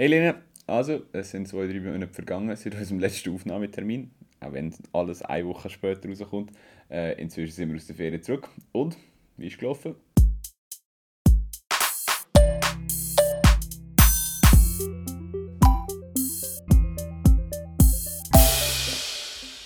Hey 0.00 0.06
Lena, 0.06 0.34
also 0.66 1.02
es 1.12 1.30
sind 1.30 1.46
zwei, 1.46 1.66
drei 1.66 1.78
Monate 1.78 2.14
vergangen 2.14 2.56
seit 2.56 2.74
unserem 2.74 3.00
letzten 3.00 3.34
Aufnahmetermin, 3.34 4.10
auch 4.40 4.50
wenn 4.54 4.74
alles 4.94 5.20
eine 5.20 5.46
Woche 5.46 5.68
später 5.68 6.08
rauskommt. 6.08 6.52
Äh, 6.90 7.20
inzwischen 7.20 7.52
sind 7.52 7.68
wir 7.68 7.76
aus 7.76 7.86
der 7.86 7.96
Ferien 7.96 8.22
zurück. 8.22 8.48
Und, 8.72 8.96
wie 9.36 9.48
ist 9.48 9.58
gelaufen? 9.58 9.96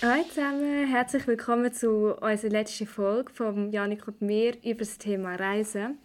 Hallo 0.01 0.23
zusammen, 0.27 0.87
herzlich 0.91 1.27
willkommen 1.27 1.71
zu 1.71 2.13
unserer 2.13 2.51
letzten 2.51 2.87
Folge 2.87 3.31
von 3.31 3.71
Janik 3.71 4.05
und 4.05 4.21
mir 4.21 4.57
über 4.65 4.79
das 4.79 4.97
Thema 4.97 5.35
Reisen. 5.35 5.97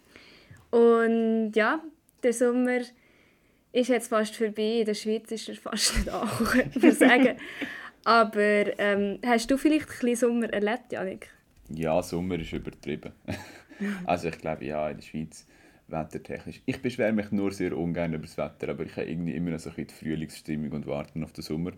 Und 0.69 1.51
ja, 1.53 1.83
der 2.23 2.31
Sommer 2.31 2.79
ist 3.71 3.89
jetzt 3.89 4.09
fast 4.09 4.35
vorbei. 4.35 4.79
In 4.79 4.85
der 4.85 4.93
Schweiz 4.93 5.31
ist 5.31 5.49
er 5.49 5.55
fast 5.55 5.97
nicht 5.97 6.09
angekommen, 6.09 6.75
würde 6.75 6.87
ich 6.87 6.97
sagen. 6.97 7.37
Aber 8.03 8.79
ähm, 8.79 9.19
hast 9.25 9.49
du 9.51 9.57
vielleicht 9.57 9.87
ein 9.87 9.99
bisschen 9.99 10.15
Sommer 10.15 10.51
erlebt, 10.51 10.91
Janik? 10.91 11.29
Ja, 11.69 12.01
Sommer 12.01 12.39
ist 12.39 12.51
übertrieben. 12.51 13.11
also 14.05 14.29
ich 14.29 14.37
glaube, 14.39 14.65
ja, 14.65 14.89
in 14.89 14.97
der 14.97 15.03
Schweiz 15.03 15.45
wettertechnisch. 15.87 16.61
Ich 16.65 16.81
beschwere 16.81 17.13
mich 17.13 17.31
nur 17.31 17.51
sehr 17.51 17.77
ungern 17.77 18.13
über 18.13 18.25
das 18.25 18.37
Wetter, 18.37 18.69
aber 18.69 18.85
ich 18.85 18.95
habe 18.95 19.09
irgendwie 19.09 19.35
immer 19.35 19.51
noch 19.51 19.59
so 19.59 19.69
ein 19.69 19.75
bisschen 19.75 19.87
die 19.87 20.05
Frühlingsstimmung 20.05 20.71
und 20.71 20.87
warten 20.87 21.23
auf 21.23 21.33
den 21.33 21.43
Sommer. 21.43 21.71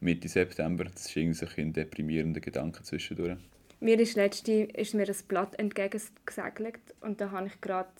Mitte 0.00 0.28
September, 0.28 0.84
das 0.84 1.06
ist 1.06 1.16
irgendwie 1.16 1.34
so 1.34 1.46
ein 1.56 1.72
deprimierender 1.72 2.40
Gedanke 2.40 2.82
zwischendurch. 2.82 3.38
Mir 3.80 3.98
ist 3.98 4.16
letzte 4.16 4.52
ist 4.52 4.94
mir 4.94 5.08
ein 5.08 5.14
Blatt 5.26 5.58
entgegengesegelt 5.58 6.80
und 7.00 7.20
da 7.20 7.30
habe 7.30 7.46
ich 7.46 7.60
gerade 7.60 7.90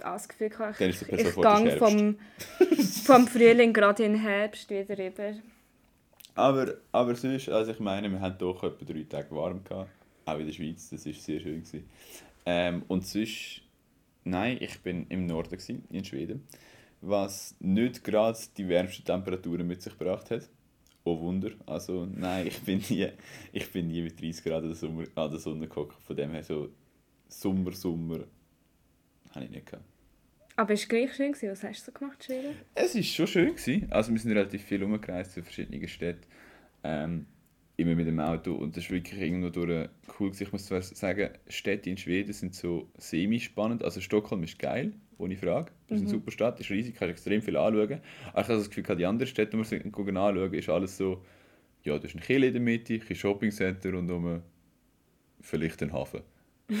das 0.00 0.28
Gefühl 0.28 0.48
gehabt, 0.50 0.80
ich, 0.80 1.02
ich 1.02 1.34
gehe 1.34 1.76
vom, 1.78 2.16
vom 3.04 3.26
Frühling 3.26 3.72
gerade 3.72 4.04
in 4.04 4.12
den 4.12 4.20
Herbst 4.20 4.70
wieder 4.70 4.98
rüber. 4.98 5.34
Aber, 6.34 6.74
aber 6.90 7.14
sonst, 7.14 7.48
also 7.48 7.70
ich 7.72 7.80
meine, 7.80 8.10
wir 8.10 8.20
hatten 8.20 8.38
doch 8.38 8.62
etwa 8.64 8.84
drei 8.84 9.04
Tage 9.04 9.30
warm 9.30 9.62
gehabt, 9.62 9.90
auch 10.24 10.38
in 10.38 10.46
der 10.46 10.52
Schweiz, 10.52 10.90
das 10.90 11.06
war 11.06 11.12
sehr 11.12 11.40
schön. 11.40 11.62
Ähm, 12.46 12.82
und 12.88 13.06
sonst, 13.06 13.62
nein, 14.24 14.58
ich 14.60 14.80
bin 14.80 15.06
im 15.08 15.26
Norden, 15.26 15.50
gewesen, 15.50 15.84
in 15.90 16.04
Schweden, 16.04 16.46
was 17.00 17.54
nicht 17.60 18.02
gerade 18.02 18.38
die 18.56 18.68
wärmsten 18.68 19.04
Temperaturen 19.04 19.66
mit 19.66 19.82
sich 19.82 19.96
gebracht 19.96 20.30
hat. 20.30 20.48
Oh 21.04 21.20
Wunder. 21.20 21.50
Also 21.66 22.06
nein, 22.06 22.46
ich 22.46 22.60
bin 22.62 22.82
nie, 22.88 23.08
ich 23.52 23.70
bin 23.70 23.88
nie 23.88 24.00
mit 24.00 24.20
30 24.20 24.42
Grad 24.42 24.62
an 24.62 24.68
der, 24.68 24.74
Sommer, 24.74 25.04
an 25.14 25.30
der 25.30 25.38
Sonne 25.38 25.68
gekocht. 25.68 26.00
Von 26.02 26.16
dem 26.16 26.30
her 26.30 26.42
so 26.42 26.70
Sommer, 27.28 27.72
Sommer 27.72 28.20
habe 29.34 29.44
ich 29.44 29.50
nicht 29.50 29.66
gehabt. 29.66 29.84
Aber 30.56 30.72
es 30.72 30.82
war 30.82 30.88
gleich 30.88 31.14
schön. 31.14 31.32
Gewesen. 31.32 31.50
Was 31.50 31.62
hast 31.64 31.86
du 31.86 31.92
so 31.92 31.98
gemacht, 31.98 32.24
Schweden? 32.24 32.56
Es 32.74 32.94
war 32.94 33.02
schon 33.02 33.26
schön. 33.26 33.56
Gewesen. 33.56 33.86
Also 33.90 34.12
wir 34.12 34.18
sind 34.18 34.32
relativ 34.32 34.62
viel 34.62 34.82
umgereist 34.82 35.32
zu 35.32 35.42
verschiedenen 35.42 35.86
Städten. 35.88 36.26
Ähm, 36.82 37.26
immer 37.76 37.94
mit 37.94 38.06
dem 38.06 38.20
Auto 38.20 38.54
und 38.54 38.76
das 38.76 38.84
ist 38.84 38.90
wirklich 38.90 39.20
irgendwo 39.20 39.48
durch 39.48 39.88
cool 40.20 40.30
gewesen. 40.30 40.44
Ich 40.44 40.52
muss 40.52 40.66
zwar 40.66 40.80
sagen, 40.82 41.30
Städte 41.48 41.90
in 41.90 41.96
Schweden 41.96 42.32
sind 42.32 42.54
so 42.54 42.88
semi-spannend. 42.98 43.82
Also 43.82 44.00
Stockholm 44.00 44.44
ist 44.44 44.58
geil, 44.58 44.92
ohne 45.18 45.36
Frage. 45.36 45.72
Das 45.88 45.96
ist 45.96 46.02
eine 46.02 46.08
mhm. 46.08 46.20
super 46.20 46.30
Stadt, 46.30 46.60
ist 46.60 46.70
riesig, 46.70 46.94
kannst 46.94 47.10
extrem 47.10 47.42
viel 47.42 47.56
anschauen. 47.56 48.00
Aber 48.32 48.42
ich 48.42 48.48
habe 48.48 48.58
das 48.58 48.70
Gefühl, 48.70 48.96
die 48.96 49.06
anderen 49.06 49.28
Städte, 49.28 49.56
die 49.56 49.70
wir 49.70 50.16
anschauen, 50.20 50.54
ist 50.54 50.68
alles 50.68 50.96
so, 50.96 51.24
ja, 51.82 51.98
du 51.98 52.06
hast 52.06 52.14
ein 52.14 52.20
Kiel 52.20 52.44
in 52.44 52.52
der 52.52 52.62
Mitte, 52.62 53.00
ein 53.08 53.16
Shoppingcenter 53.16 53.94
und 53.98 54.10
um 54.10 54.42
vielleicht 55.40 55.82
einen 55.82 55.92
Hafen. 55.92 56.20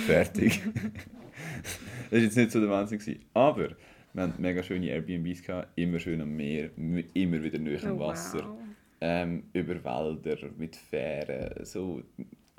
Fertig. 0.06 0.62
das 2.14 2.20
war 2.20 2.26
jetzt 2.26 2.36
nicht 2.36 2.52
so 2.52 2.60
der 2.60 2.70
Wahnsinn. 2.70 2.98
Gewesen. 2.98 3.24
Aber 3.34 3.70
wir 4.12 4.22
hatten 4.22 4.40
mega 4.40 4.62
schöne 4.62 4.86
Airbnbs, 4.86 5.42
gehabt, 5.42 5.68
immer 5.74 5.98
schön 5.98 6.20
am 6.20 6.36
Meer, 6.36 6.70
immer 6.76 7.42
wieder 7.42 7.58
näher 7.58 7.82
am 7.84 7.96
oh, 7.96 8.06
Wasser. 8.06 8.48
Wow. 8.48 8.58
Ähm, 9.00 9.42
über 9.52 9.74
Wälder, 9.84 10.38
mit 10.56 10.76
Fähren. 10.76 11.64
So, 11.64 12.02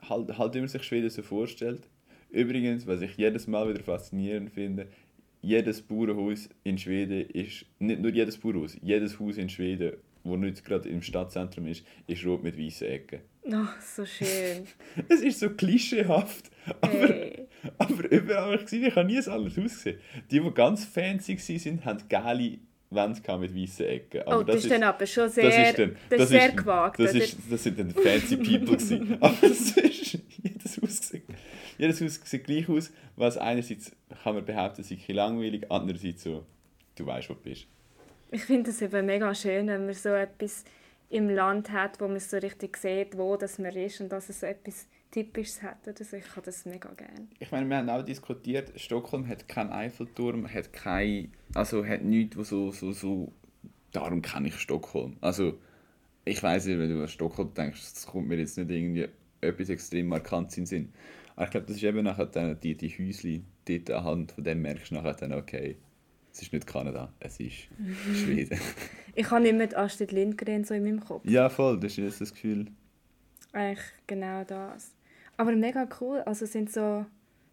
halt, 0.01 0.37
halt 0.37 0.53
wie 0.55 0.59
man 0.59 0.67
sich 0.67 0.83
Schweden 0.83 1.09
so 1.09 1.21
vorstellt. 1.21 1.83
Übrigens, 2.31 2.85
was 2.85 3.01
ich 3.01 3.15
jedes 3.15 3.47
Mal 3.47 3.69
wieder 3.69 3.81
faszinierend 3.81 4.51
finde, 4.51 4.87
jedes 5.41 5.81
Bauernhaus 5.81 6.49
in 6.65 6.77
Schweden 6.77 7.21
ist, 7.29 7.65
nicht 7.79 8.01
nur 8.01 8.11
jedes 8.11 8.37
Bauernhaus, 8.37 8.77
jedes 8.81 9.17
Haus 9.19 9.37
in 9.37 9.47
Schweden, 9.47 9.93
wo 10.25 10.35
nicht 10.35 10.65
gerade 10.65 10.89
im 10.89 11.01
Stadtzentrum 11.01 11.67
ist, 11.67 11.85
ist 12.07 12.25
rot 12.25 12.43
mit 12.43 12.59
weißen 12.59 12.87
Ecken. 12.87 13.21
Oh, 13.45 13.67
so 13.79 14.05
schön. 14.05 14.67
es 15.09 15.21
ist 15.21 15.39
so 15.39 15.49
klischeehaft. 15.51 16.51
Aber, 16.81 17.07
hey. 17.07 17.44
aber 17.79 18.11
überall, 18.11 18.55
ich, 18.55 18.61
gesehen, 18.61 18.85
ich 18.85 18.95
habe 18.95 19.07
nie 19.07 19.17
ein 19.17 19.27
anderes 19.27 19.57
Haus 19.57 19.73
gesehen. 19.73 19.99
Die, 20.31 20.39
die 20.39 20.51
ganz 20.51 20.85
fancy 20.85 21.37
waren, 21.37 21.85
haben 21.85 21.99
geile 22.09 22.57
Wände 22.89 23.37
mit 23.37 23.55
weißen 23.55 23.85
Ecken. 23.85 24.21
Aber 24.21 24.39
oh, 24.39 24.43
das, 24.43 24.55
das 24.55 24.65
ist 24.65 24.71
dann 24.71 24.83
aber 24.83 25.05
schon 25.05 25.29
sehr, 25.29 25.49
das 25.49 25.69
ist, 25.69 25.79
dann, 25.79 25.95
das 26.09 26.21
ist 26.21 26.29
sehr 26.29 26.49
ist, 26.49 26.57
gewagt. 26.57 26.99
Das, 26.99 27.13
ist, 27.13 27.37
das 27.49 27.63
sind 27.63 27.79
dann 27.79 27.91
fancy 27.91 28.37
people 28.37 28.77
gewesen. 28.77 29.17
aber 29.21 29.35
das 29.41 29.71
ist 29.77 30.19
jedes 30.43 30.81
Haus 30.81 31.01
gesehen. 31.01 31.23
Jedes 31.77 32.01
Haus 32.01 32.19
sieht 32.23 32.43
gleich 32.43 32.69
aus, 32.69 32.91
was 33.15 33.37
einerseits 33.37 33.91
kann 34.23 34.35
man 34.35 34.45
behaupten, 34.45 34.83
sei 34.83 34.97
langweilig, 35.07 35.65
andererseits 35.69 36.23
so, 36.23 36.45
du 36.95 37.05
weißt, 37.05 37.29
wo 37.29 37.33
du 37.33 37.41
bist. 37.41 37.67
Ich 38.31 38.43
finde 38.43 38.71
es 38.71 38.81
eben 38.81 39.05
mega 39.05 39.33
schön, 39.35 39.67
wenn 39.67 39.85
man 39.85 39.93
so 39.93 40.09
etwas 40.09 40.63
im 41.09 41.29
Land 41.29 41.71
hat, 41.71 41.99
wo 42.01 42.07
man 42.07 42.19
so 42.19 42.37
richtig 42.37 42.77
sieht, 42.77 43.17
wo 43.17 43.37
das 43.37 43.59
man 43.59 43.75
ist 43.75 44.01
und 44.01 44.09
dass 44.09 44.29
es 44.29 44.39
so 44.39 44.45
etwas 44.45 44.87
Typisches 45.15 45.63
hat 45.63 45.87
oder 45.87 46.03
so. 46.03 46.17
Ich 46.17 46.29
habe 46.31 46.41
das 46.41 46.65
mega 46.65 46.91
gerne. 46.91 47.27
Ich 47.39 47.49
meine, 47.49 47.69
wir 47.69 47.77
haben 47.77 47.89
auch 47.89 48.03
diskutiert, 48.03 48.73
Stockholm 48.75 49.25
hat 49.25 49.47
keinen 49.47 49.71
Eiffelturm, 49.71 50.45
hat 50.53 50.73
kein, 50.73 51.31
also 51.53 51.85
hat 51.85 52.03
nichts, 52.03 52.35
wo 52.35 52.43
so, 52.43 52.71
so, 52.73 52.91
so, 52.91 53.31
darum 53.93 54.21
kenne 54.21 54.49
ich 54.49 54.59
Stockholm. 54.59 55.15
Also, 55.21 55.57
ich 56.25 56.43
weiß 56.43 56.65
nicht, 56.65 56.79
wenn 56.79 56.89
du 56.89 57.01
an 57.01 57.07
Stockholm 57.07 57.53
denkst, 57.53 57.79
das 57.93 58.07
kommt 58.07 58.27
mir 58.27 58.37
jetzt 58.37 58.57
nicht 58.57 58.69
irgendwie 58.69 59.07
etwas 59.39 59.69
extrem 59.69 60.07
markant 60.07 60.51
in 60.57 60.63
den 60.63 60.65
Sinn. 60.65 60.93
Aber 61.37 61.45
ich 61.45 61.51
glaube, 61.51 61.67
das 61.67 61.77
ist 61.77 61.83
eben 61.83 62.03
nachher 62.03 62.25
dann 62.25 62.59
die, 62.59 62.75
die 62.75 62.89
Häuschen 62.89 63.45
dort 63.63 63.91
anhand, 63.91 64.33
von 64.33 64.43
dem 64.43 64.61
merkst 64.63 64.91
du 64.91 64.95
nachher 64.95 65.13
dann, 65.13 65.31
okay, 65.31 65.77
es 66.33 66.41
ist 66.41 66.51
nicht 66.51 66.67
Kanada, 66.67 67.13
es 67.21 67.39
ist 67.39 67.69
Schweden. 68.15 68.59
ich 69.15 69.31
habe 69.31 69.43
nicht 69.43 69.55
mit 69.55 69.77
Astrid 69.77 70.11
Lindgren 70.11 70.65
so 70.65 70.73
in 70.73 70.83
meinem 70.83 70.99
Kopf. 70.99 71.23
Ja, 71.23 71.47
voll, 71.47 71.79
das 71.79 71.93
ist 71.93 71.99
jetzt 71.99 72.19
das 72.19 72.33
Gefühl. 72.33 72.67
Eigentlich 73.53 73.85
genau 74.07 74.43
das. 74.43 74.91
Aber 75.37 75.55
mega 75.55 75.87
cool, 75.99 76.19
also 76.19 76.45
sind 76.45 76.71
so... 76.71 77.05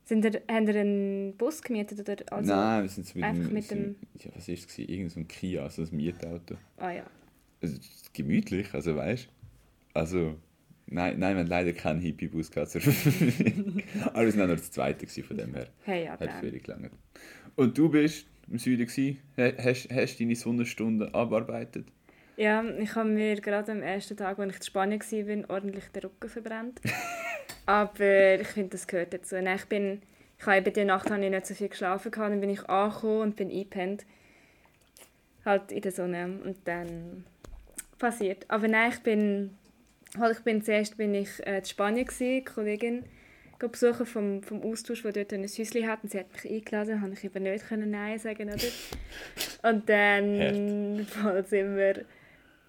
Sind 0.04 0.24
ihr, 0.24 0.42
haben 0.50 0.66
ihr 0.66 0.80
einen 0.80 1.36
Bus 1.36 1.62
gemietet? 1.62 2.00
Oder 2.00 2.16
also 2.32 2.52
Nein, 2.52 2.82
wir 2.82 2.88
sind 2.88 3.06
so 3.06 3.18
mit, 3.18 3.24
einfach 3.24 3.44
dem, 3.44 3.54
mit 3.54 3.70
dem... 3.70 3.96
Ja, 4.18 4.30
was 4.34 4.48
war 4.48 4.54
es? 4.54 4.78
Irgend 4.78 5.12
so 5.12 5.20
ein 5.20 5.28
Kia, 5.28 5.62
also 5.62 5.82
ein 5.82 5.88
Mietauto. 5.92 6.56
Ah 6.76 6.90
ja. 6.90 7.04
Also, 7.62 7.78
gemütlich, 8.12 8.74
also 8.74 8.96
weißt 8.96 9.26
du? 9.26 9.98
Also... 9.98 10.36
Nein, 10.86 11.18
nein, 11.18 11.36
wir 11.36 11.42
haben 11.42 11.48
leider 11.48 11.72
keinen 11.72 12.00
Hippie-Bus 12.00 12.50
gehabt. 12.50 12.74
Aber 12.76 14.26
wir 14.26 14.36
waren 14.36 14.50
noch 14.50 14.56
das 14.56 14.70
Zweite 14.72 15.06
von 15.06 15.36
dem 15.36 15.54
her. 15.54 15.68
Hey, 15.84 16.04
ja, 16.04 16.18
Hat 16.18 16.32
völlig 16.40 16.66
lange. 16.66 16.90
Und 17.54 17.78
du 17.78 17.88
bist 17.88 18.26
im 18.50 18.58
Süden 18.58 18.86
gewesen? 18.86 19.18
Hast, 19.36 19.88
hast 19.90 20.16
du 20.16 20.24
deine 20.24 20.36
Sonnenstunden 20.36 21.14
abarbeitet? 21.14 21.86
Ja, 22.36 22.64
ich 22.64 22.94
habe 22.94 23.08
mir 23.08 23.40
gerade 23.40 23.72
am 23.72 23.82
ersten 23.82 24.16
Tag, 24.16 24.38
als 24.38 24.50
ich 24.50 24.56
in 24.56 24.62
Spanien 24.62 25.00
war, 25.00 25.50
ordentlich 25.50 25.84
den 25.88 26.02
Rücken 26.02 26.28
verbrannt. 26.28 26.80
Aber 27.66 28.40
ich 28.40 28.48
finde, 28.48 28.70
das 28.70 28.86
gehört 28.86 29.14
dazu. 29.14 29.36
Nein, 29.36 29.56
ich 29.56 29.66
bin, 29.66 30.02
ich 30.38 30.46
habe 30.46 30.58
eben 30.58 30.72
die 30.72 30.84
Nacht 30.84 31.10
habe 31.10 31.24
ich 31.24 31.30
nicht 31.30 31.46
so 31.46 31.54
viel 31.54 31.68
geschlafen, 31.68 32.10
dann 32.12 32.40
bin 32.40 32.50
ich 32.50 32.68
angekommen 32.68 33.20
und 33.20 33.36
bin 33.36 33.50
eingepennt. 33.50 34.04
Halt 35.44 35.72
in 35.72 35.82
der 35.82 35.92
Sonne 35.92 36.38
und 36.44 36.56
dann 36.66 37.24
passiert. 37.98 38.44
Aber 38.48 38.68
nein, 38.68 38.92
ich 38.92 39.00
bin 39.00 39.56
Halt, 40.18 40.36
ich 40.36 40.44
bin 40.44 40.62
zuerst 40.62 40.98
bin 40.98 41.14
ich 41.14 41.46
äh, 41.46 41.58
in 41.58 41.64
Spanien 41.64 42.06
gewesen, 42.06 42.44
Kollegin 42.44 43.04
besuchen 43.58 44.06
vom, 44.06 44.42
vom 44.42 44.60
Austausch, 44.60 45.02
der 45.02 45.12
dort 45.12 45.32
ein 45.32 45.44
Häuschen 45.44 45.86
hat 45.86 46.02
und 46.02 46.10
sie 46.10 46.18
hat 46.18 46.32
mich 46.32 46.52
eingeladen, 46.52 47.00
habe 47.00 47.12
ich 47.12 47.22
eben 47.22 47.44
nicht 47.44 47.68
können 47.68 47.92
Nein 47.92 48.18
sagen 48.18 48.50
oder? 48.50 49.70
Und 49.70 49.88
dann 49.88 51.06
sind 51.44 51.76
wir 51.76 52.04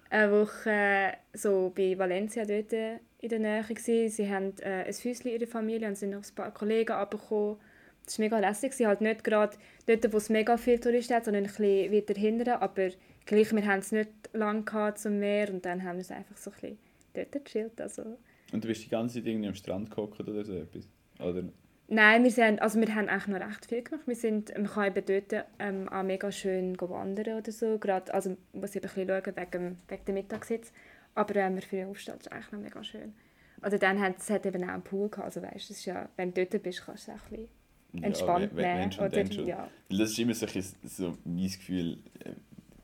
eine 0.08 0.30
Woche 0.30 1.14
so 1.32 1.72
bei 1.74 1.98
Valencia 1.98 2.44
dort 2.44 3.00
in 3.24 3.30
der 3.30 3.38
Nähe 3.38 3.62
gewesen. 3.62 4.08
Sie 4.10 4.30
haben 4.30 4.52
äh, 4.60 4.84
ein 4.84 4.92
Häuschen 4.92 5.30
in 5.30 5.38
der 5.38 5.48
Familie 5.48 5.88
und 5.88 5.96
sind 5.96 6.10
noch 6.10 6.22
ein 6.22 6.34
paar 6.34 6.52
Kollegen 6.52 6.92
abgekommen. 6.92 7.56
Das 8.04 8.18
war 8.18 8.24
mega 8.24 8.38
lässig. 8.38 8.72
Halt 8.84 9.00
nicht 9.00 9.24
gerade 9.24 9.56
dort, 9.86 10.12
wo 10.12 10.18
es 10.18 10.28
mega 10.28 10.58
viele 10.58 10.78
Touristen 10.78 11.14
hat, 11.14 11.24
sondern 11.24 11.44
ein 11.44 11.48
bisschen 11.48 11.90
weiter 11.90 12.14
hinten. 12.20 12.48
Aber 12.50 12.90
gleich, 13.24 13.52
wir 13.52 13.66
haben 13.66 13.78
es 13.78 13.92
nicht 13.92 14.10
lange 14.34 14.94
zum 14.94 15.18
Meer 15.18 15.48
und 15.50 15.64
dann 15.64 15.82
haben 15.82 15.96
wir 15.96 16.02
es 16.02 16.10
einfach 16.10 16.36
so 16.36 16.50
ein 16.50 16.54
bisschen 16.60 16.78
dort 17.14 17.32
gechillt. 17.32 17.80
Also. 17.80 18.18
Und 18.52 18.62
du 18.62 18.68
bist 18.68 18.84
die 18.84 18.90
ganze 18.90 19.18
Zeit 19.18 19.26
irgendwie 19.26 19.48
am 19.48 19.54
Strand 19.54 19.90
gehockt 19.90 20.20
oder 20.20 20.44
so 20.44 20.54
etwas? 20.54 20.86
Oder? 21.18 21.44
Nein, 21.88 22.24
wir, 22.24 22.30
sind, 22.30 22.62
also 22.62 22.80
wir 22.80 22.94
haben 22.94 23.08
eigentlich 23.08 23.26
noch 23.26 23.46
recht 23.46 23.66
viel 23.66 23.82
gemacht. 23.82 24.06
Wir 24.06 24.16
sind, 24.16 24.52
man 24.56 24.66
kann 24.66 24.86
eben 24.86 25.04
dort 25.06 25.46
ähm, 25.58 25.88
auch 25.88 26.02
mega 26.02 26.32
schön 26.32 26.78
wandern 26.80 27.38
oder 27.38 27.52
so. 27.52 27.78
Gerade, 27.78 28.12
also 28.12 28.36
muss 28.52 28.74
ich 28.74 28.76
ein 28.76 28.82
bisschen 28.82 29.08
schauen 29.08 29.36
wegen, 29.36 29.78
wegen 29.88 30.04
der 30.06 30.14
Mittagssitz. 30.14 30.72
Aber 31.14 31.34
wenn 31.34 31.52
ähm, 31.52 31.54
wir 31.56 31.62
früh 31.62 31.84
aufstehen, 31.84 32.16
ist 32.18 32.30
eigentlich 32.30 32.52
noch 32.52 32.60
mega 32.60 32.82
schön. 32.82 33.14
Also 33.60 33.78
dann 33.78 34.00
hat 34.00 34.18
es 34.18 34.28
hat 34.30 34.44
eben 34.46 34.64
auch 34.64 34.68
einen 34.68 34.82
Pool 34.82 35.08
gehabt. 35.08 35.26
Also 35.26 35.42
weißt, 35.42 35.70
ist 35.70 35.84
ja, 35.86 36.08
wenn 36.16 36.34
du 36.34 36.44
dort 36.44 36.62
bist, 36.62 36.84
kannst 36.84 37.08
du 37.08 37.12
es 37.12 37.18
auch 37.18 37.24
ein 37.30 37.30
bisschen 37.30 38.02
entspannt 38.04 38.50
ja, 38.52 38.56
wenn, 38.56 38.78
nehmen. 38.78 38.98
Wenn 38.98 39.06
oder, 39.06 39.44
ja. 39.46 39.70
Das 39.88 40.10
ist 40.10 40.18
immer 40.18 40.34
so, 40.34 40.46
so 40.82 41.16
mein 41.24 41.46
Gefühl, 41.46 41.98
äh, 42.20 42.32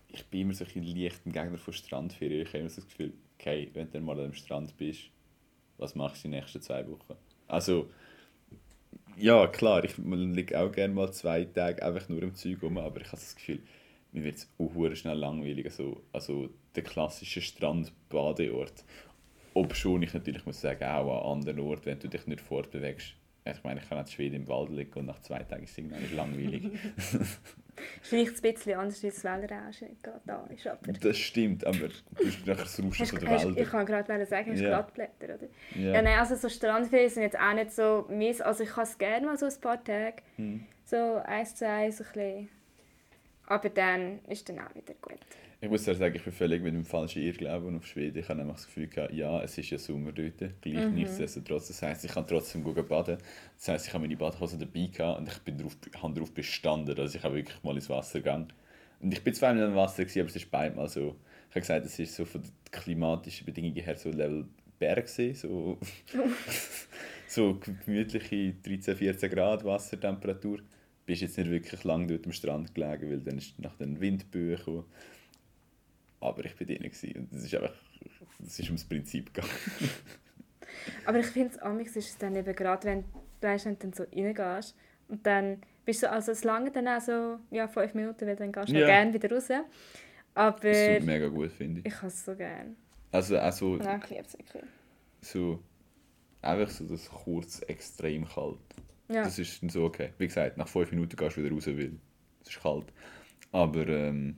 ich 0.09 0.27
bin 0.27 0.43
immer 0.43 0.55
so 0.55 0.65
ein 0.65 0.83
leichter 0.83 1.31
Gegner 1.31 1.59
von 1.59 1.75
Strandferien. 1.75 2.43
Ich 2.43 2.49
habe 2.49 2.59
immer 2.59 2.71
so 2.71 2.81
das 2.81 2.89
Gefühl, 2.89 3.13
okay, 3.39 3.71
wenn 3.75 3.91
du 3.91 4.01
mal 4.01 4.19
am 4.21 4.33
Strand 4.33 4.77
bist, 4.77 5.11
was 5.79 5.95
machst 5.95 6.25
du 6.25 6.29
die 6.29 6.37
nächsten 6.37 6.61
zwei 6.61 6.87
Wochen? 6.89 7.15
Also, 7.49 7.91
ja, 9.17 9.47
klar, 9.49 9.85
ich 9.85 9.97
liege 9.99 10.59
auch 10.59 10.71
gerne 10.71 10.95
mal 10.95 11.13
zwei 11.13 11.45
Tage 11.45 11.83
einfach 11.83 12.09
nur 12.09 12.23
im 12.23 12.35
Zeug 12.35 12.63
rum, 12.63 12.79
aber 12.79 13.01
ich 13.01 13.07
habe 13.09 13.17
das 13.17 13.35
Gefühl, 13.35 13.61
mir 14.13 14.25
wird 14.25 14.37
es 14.37 14.49
auch 14.59 14.95
schnell 14.95 15.19
langweilig. 15.19 15.67
Also, 15.67 16.03
also 16.13 16.51
der 16.75 16.83
klassische 16.83 17.41
Strandbadeort. 17.41 18.85
Ob 19.55 19.75
schon 19.75 20.03
ich 20.03 20.15
natürlich 20.15 20.47
muss 20.47 20.61
sagen, 20.61 20.85
auch 20.85 21.27
an 21.27 21.39
anderen 21.39 21.61
Orten, 21.61 21.87
wenn 21.87 21.99
du 21.99 22.09
dich 22.09 22.27
nicht 22.27 22.41
fortbewegst. 22.41 23.15
Ich 23.45 23.65
meine, 23.65 23.81
ich 23.81 23.89
kann 23.89 23.99
in 23.99 24.07
Schweden 24.07 24.37
im 24.37 24.49
Wald 24.49 24.71
liegen 24.71 24.93
und 24.99 25.07
nach 25.07 25.21
zwei 25.21 25.43
Tagen 25.43 25.65
ist 25.65 25.71
es 25.71 25.79
irgendwie 25.79 26.15
langweilig. 26.15 26.71
Vielleicht 28.03 28.45
ein 28.45 28.53
bisschen 28.53 28.79
anders, 28.79 29.03
weil 29.03 29.11
das 29.11 29.25
Wälderrauschen 29.25 29.89
nicht 29.89 30.03
gerade 30.03 30.21
da 30.27 30.47
ist. 30.55 30.67
Aber... 30.67 30.93
Das 30.93 31.17
stimmt, 31.17 31.65
aber 31.65 31.79
du 31.79 32.25
bist 32.25 32.47
nachher 32.47 32.63
das 32.63 32.83
Rauschen 32.83 33.07
von 33.07 33.19
der 33.21 33.31
Wälder. 33.31 33.61
Ich 33.61 33.69
kann 33.71 33.87
gerade 33.87 34.27
sagen, 34.27 34.51
hast 34.51 34.59
du 34.61 34.65
Ja. 34.65 34.69
Glattblätter, 34.69 35.35
oder? 35.35 35.49
Ja. 35.75 35.95
Ja, 35.95 36.03
nein, 36.03 36.19
also 36.19 36.37
so 36.37 36.49
Strandferien 36.49 37.09
sind 37.09 37.23
jetzt 37.23 37.39
auch 37.39 37.55
nicht 37.55 37.73
so 37.73 38.07
mies. 38.11 38.41
Also 38.41 38.65
ich 38.65 38.71
kann 38.71 38.85
es 38.85 38.99
gerne 38.99 39.27
mal 39.27 39.39
so 39.39 39.47
ein 39.47 39.61
paar 39.61 39.83
Tage. 39.83 40.17
Hm. 40.37 40.67
So 40.85 41.17
eins 41.25 41.55
zu 41.55 41.67
eins, 41.67 41.99
so 41.99 42.05
ein 42.05 42.13
bisschen. 42.13 42.60
Aber 43.51 43.69
dann 43.69 44.21
ist 44.29 44.49
dann 44.49 44.61
auch 44.61 44.73
wieder 44.77 44.95
gut. 45.03 45.19
Ich 45.61 45.69
muss 45.69 45.85
ja 45.85 45.93
sagen, 45.95 46.15
ich 46.15 46.23
bin 46.23 46.33
völlig 46.33 46.63
mit 46.63 46.73
dem 46.73 46.85
falschen 46.85 47.21
Irrglauben 47.21 47.77
auf 47.77 47.85
Schweden. 47.85 48.19
Ich 48.19 48.29
habe 48.29 48.39
nämlich 48.39 48.57
das 48.59 48.67
Gefühl 48.67 48.87
gehabt, 48.87 49.13
ja, 49.13 49.43
es 49.43 49.59
ist 49.59 49.71
ja 49.71 49.77
Sommer 49.77 50.13
dort, 50.13 50.39
gleich 50.63 50.87
Mhm. 50.87 50.95
nichtsdestotrotz. 50.95 51.67
Das 51.67 51.83
heisst, 51.83 52.05
ich 52.05 52.13
kann 52.13 52.27
trotzdem 52.29 52.63
gut 52.63 52.89
baden. 52.89 53.19
Das 53.57 53.69
heisst, 53.69 53.89
ich 53.89 53.93
habe 53.93 54.03
meine 54.05 54.17
Badhose 54.17 54.57
dabei 54.57 54.87
gehabt 54.87 55.19
und 55.19 55.29
ich 55.29 55.39
bin 55.41 55.59
darauf, 55.59 55.77
habe 56.01 56.15
darauf 56.15 56.33
bestanden, 56.33 56.95
dass 56.95 57.15
ich 57.17 57.25
auch 57.25 57.33
wirklich 57.35 57.61
mal 57.65 57.75
ins 57.75 57.91
Wasser 57.91 58.21
gehe. 58.21 58.47
Und 59.01 59.13
ich 59.13 59.25
bin 59.25 59.35
zweimal 59.35 59.65
im 59.65 59.75
Wasser, 59.75 60.05
gewesen, 60.05 60.21
aber 60.21 60.29
es 60.29 60.37
ist 60.37 60.51
beidmal 60.51 60.89
so. 60.89 61.17
Ich 61.49 61.57
habe 61.57 61.61
gesagt, 61.61 61.85
es 61.87 61.99
ist 61.99 62.15
so 62.15 62.25
von 62.25 62.43
den 62.43 62.53
klimatischen 62.71 63.45
Bedingungen 63.47 63.75
her 63.83 63.97
so 63.97 64.11
Level 64.11 64.47
Berg 64.79 65.07
gewesen, 65.09 65.35
so, 65.35 65.77
so 67.27 67.61
gemütliche 67.85 68.55
13, 68.63 68.97
14 68.97 69.29
Grad 69.31 69.65
Wassertemperatur. 69.65 70.61
Du 71.01 71.07
bist 71.07 71.23
jetzt 71.23 71.39
nicht 71.39 71.51
wirklich 71.51 71.83
lang 71.85 72.07
dort 72.07 72.25
am 72.27 72.33
Strand 72.33 72.75
gelegen, 72.75 73.11
weil 73.11 73.21
dann 73.21 73.39
ist 73.39 73.59
nach 73.59 73.75
den 73.77 74.01
Windböen 74.01 74.57
gekommen. 74.57 74.85
Aber 76.21 76.45
ich 76.45 76.59
war 76.61 76.67
drin 76.67 76.83
gewesen 76.83 77.13
und 77.17 77.33
es 77.33 77.45
ist 77.45 77.55
einfach, 77.55 77.75
es 78.47 78.59
ist 78.59 78.67
ums 78.67 78.85
Prinzip 78.85 79.33
gegangen. 79.35 79.53
Aber 81.05 81.19
ich 81.19 81.27
finde, 81.27 81.61
amigs 81.63 81.97
ist 81.97 82.11
es 82.11 82.19
dann 82.19 82.37
eben 82.37 82.55
gerade, 82.55 82.85
wenn, 82.87 83.05
weißt, 83.41 83.67
wenn 83.67 83.75
du 83.79 83.89
dann 83.89 83.93
so 83.93 84.05
reingehst 84.15 84.77
und 85.09 85.27
dann 85.27 85.63
bist 85.85 86.03
du 86.03 86.07
so, 86.07 86.13
also 86.13 86.33
es 86.33 86.45
lange 86.45 86.71
dann 86.71 86.87
auch 86.87 87.01
so, 87.01 87.39
ja, 87.51 87.67
fünf 87.67 87.95
Minuten, 87.95 88.27
weil 88.27 88.37
dann 88.37 88.53
gehst 88.53 88.69
du 88.69 88.79
Ja. 88.79 88.87
gerne 88.87 89.13
wieder 89.13 89.31
raus. 89.35 89.49
Aber 90.35 90.61
Das 90.61 90.87
tut 90.87 91.03
mega 91.03 91.27
gut, 91.29 91.51
finde 91.53 91.81
ich. 91.81 91.87
ich 91.87 91.97
habe 91.97 92.07
es 92.07 92.25
so 92.25 92.37
gerne. 92.37 92.77
Also 93.11 93.39
auch 93.39 93.53
so, 93.53 93.79
Ja, 93.79 93.97
ich 93.97 94.11
liebe 94.11 94.23
es 94.25 94.39
wirklich. 94.39 94.63
so, 95.23 95.61
einfach 96.43 96.71
so 96.71 96.87
das 96.87 97.09
kurz 97.09 97.61
extrem 97.63 98.27
kalt. 98.29 98.59
Ja. 99.11 99.25
Das 99.25 99.39
ist 99.39 99.61
dann 99.63 99.69
so 99.71 99.85
okay. 99.85 100.11
Wie 100.19 100.27
gesagt, 100.27 100.57
nach 100.57 100.69
fünf 100.69 100.91
Minuten 100.93 101.17
gehst 101.17 101.37
du 101.37 101.43
wieder 101.43 101.55
raus, 101.55 101.67
weil 101.67 101.99
es 102.43 102.49
ist 102.51 102.63
kalt. 102.63 102.87
Aber 103.53 103.87
ähm, 103.89 104.37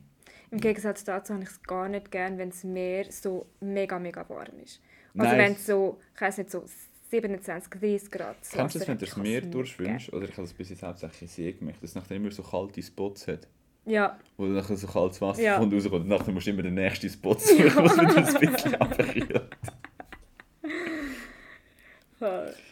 Im 0.50 0.58
Gegensatz 0.60 1.04
dazu 1.04 1.34
habe 1.34 1.42
ich 1.42 1.50
es 1.50 1.62
gar 1.62 1.88
nicht 1.88 2.10
gern, 2.10 2.38
wenn 2.38 2.50
das 2.50 2.64
Meer 2.64 3.04
so 3.10 3.46
mega, 3.60 3.98
mega 3.98 4.26
warm 4.28 4.58
ist. 4.64 4.80
Also 5.14 5.28
Nein. 5.30 5.38
wenn 5.38 5.52
es 5.52 5.66
so, 5.66 6.00
ich 6.14 6.20
weiss 6.20 6.38
nicht, 6.38 6.50
so 6.50 6.64
27, 7.10 7.70
30 7.78 8.10
Grad 8.10 8.36
das 8.40 8.50
kennst 8.52 8.74
du 8.74 8.78
das, 8.78 8.88
wenn 8.88 8.96
du 8.98 9.04
das 9.04 9.16
Meer 9.19 9.42
durchschwimmst? 9.42 10.10
Oder 10.14 10.24
ich 10.24 10.32
habe 10.32 10.42
das 10.42 10.54
bis 10.54 10.70
jetzt 10.70 10.82
hauptsächlich 10.82 11.22
in 11.22 11.28
See 11.28 11.52
gemacht, 11.52 11.76
dass 11.82 11.90
es 11.90 11.94
nachher 11.96 12.16
immer 12.16 12.30
so 12.30 12.42
kalte 12.42 12.82
Spots 12.82 13.28
hat. 13.28 13.46
Ja, 13.84 14.18
Wo 14.38 14.44
dann 14.46 14.54
nachher 14.54 14.76
so 14.76 14.86
kaltes 14.86 15.20
Wasser 15.20 15.42
Ja. 15.42 15.58
von 15.58 15.70
rauskommt. 15.70 16.02
Und 16.04 16.08
nachher 16.08 16.32
musst 16.32 16.46
du 16.46 16.50
immer 16.52 16.62
den 16.62 16.75
nächsten 16.75 17.10
Spot 17.10 17.34
suchen, 17.38 17.75
wo 17.76 17.82
es 17.82 17.98
wieder 17.98 18.16
ein 18.16 18.52
bisschen 18.54 18.75
abkühlt. 18.76 19.56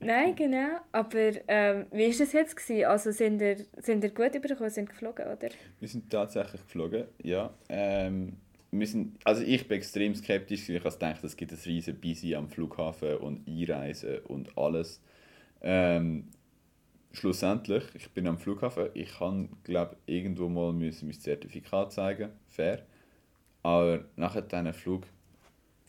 Nein, 0.00 0.34
genau. 0.34 0.78
Aber 0.92 1.32
ähm, 1.46 1.86
wie 1.92 2.10
war 2.10 2.18
das 2.18 2.32
jetzt? 2.32 2.56
Gewesen? 2.56 2.84
Also 2.86 3.10
sind 3.10 3.40
ihr, 3.40 3.56
sind 3.78 4.02
ihr 4.02 4.10
gut 4.10 4.34
übergekommen, 4.34 4.70
sind 4.70 4.88
geflogen, 4.88 5.26
oder? 5.26 5.48
Wir 5.78 5.88
sind 5.88 6.10
tatsächlich 6.10 6.62
geflogen, 6.62 7.04
ja. 7.22 7.52
Ähm, 7.68 8.38
wir 8.70 8.86
sind, 8.86 9.18
also 9.24 9.42
ich 9.42 9.68
bin 9.68 9.78
extrem 9.78 10.14
skeptisch. 10.14 10.62
gewesen. 10.62 10.76
Ich 10.76 10.84
habe 10.84 10.94
gedacht, 10.94 11.24
es 11.24 11.36
gibt 11.36 11.52
ein 11.52 11.58
riesen 11.64 12.00
Busy 12.00 12.34
am 12.34 12.48
Flughafen 12.48 13.16
und 13.18 13.46
Einreisen 13.46 14.20
und 14.20 14.56
alles. 14.56 15.02
Ähm, 15.60 16.28
schlussendlich, 17.12 17.84
ich 17.94 18.10
bin 18.10 18.26
am 18.26 18.38
Flughafen, 18.38 18.88
ich 18.94 19.18
kann, 19.18 19.50
glaube 19.64 19.96
irgendwo 20.06 20.48
mal 20.48 20.72
müssen 20.72 21.08
mein 21.08 21.18
Zertifikat 21.18 21.92
zeigen, 21.92 22.30
fair. 22.46 22.86
Aber 23.62 24.04
nachher 24.16 24.42
dann 24.42 24.72
Flug, 24.72 25.02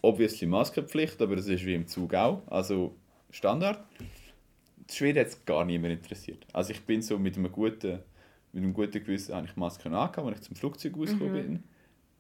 obviously 0.02 0.48
Maskenpflicht, 0.48 1.22
aber 1.22 1.36
das 1.36 1.48
ist 1.48 1.66
wie 1.66 1.75
im 1.75 1.88
Zug 1.88 2.13
auch, 2.16 2.42
also 2.48 2.96
Standard. 3.31 3.83
Die 4.89 4.94
Schweden 4.94 5.19
hat 5.19 5.28
es 5.28 5.45
gar 5.45 5.66
niemand 5.66 5.94
interessiert. 5.94 6.45
Also 6.54 6.72
ich 6.72 6.81
bin 6.81 7.01
so 7.01 7.18
mit 7.18 7.38
einem 7.38 7.51
guten, 7.51 8.00
mit 8.51 8.63
einem 8.63 8.74
guten 8.74 9.04
Gewissen 9.04 9.36
habe 9.36 9.48
ich 9.48 9.56
Masken 9.56 9.94
angehabt, 9.94 10.28
als 10.28 10.39
ich 10.39 10.48
zum 10.48 10.56
Flugzeug 10.56 10.98
ausgekommen 10.98 11.33
bin. 11.33 11.63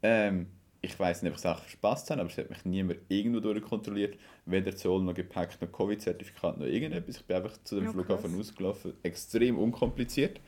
Ähm, 0.03 0.47
ich 0.83 0.99
weiß 0.99 1.21
nicht, 1.21 1.31
ob 1.31 1.35
ich 1.35 1.41
Sachen 1.41 1.67
verpasst 1.67 2.09
habe, 2.09 2.21
aber 2.21 2.29
es 2.29 2.37
hat 2.37 2.49
mich 2.49 2.65
niemand 2.65 2.99
irgendwo 3.07 3.39
durchkontrolliert. 3.39 4.17
Weder 4.45 4.75
Zoll 4.75 5.03
noch 5.03 5.13
Gepäck 5.13 5.61
noch 5.61 5.71
Covid-Zertifikat 5.71 6.57
noch 6.57 6.65
irgendetwas. 6.65 7.17
Ich 7.17 7.25
bin 7.25 7.37
einfach 7.37 7.55
zu 7.63 7.75
dem 7.75 7.85
Ja, 7.85 7.91
Flughafen 7.91 8.39
ausgelaufen. 8.39 8.93
Extrem 9.03 9.59
unkompliziert. 9.59 10.39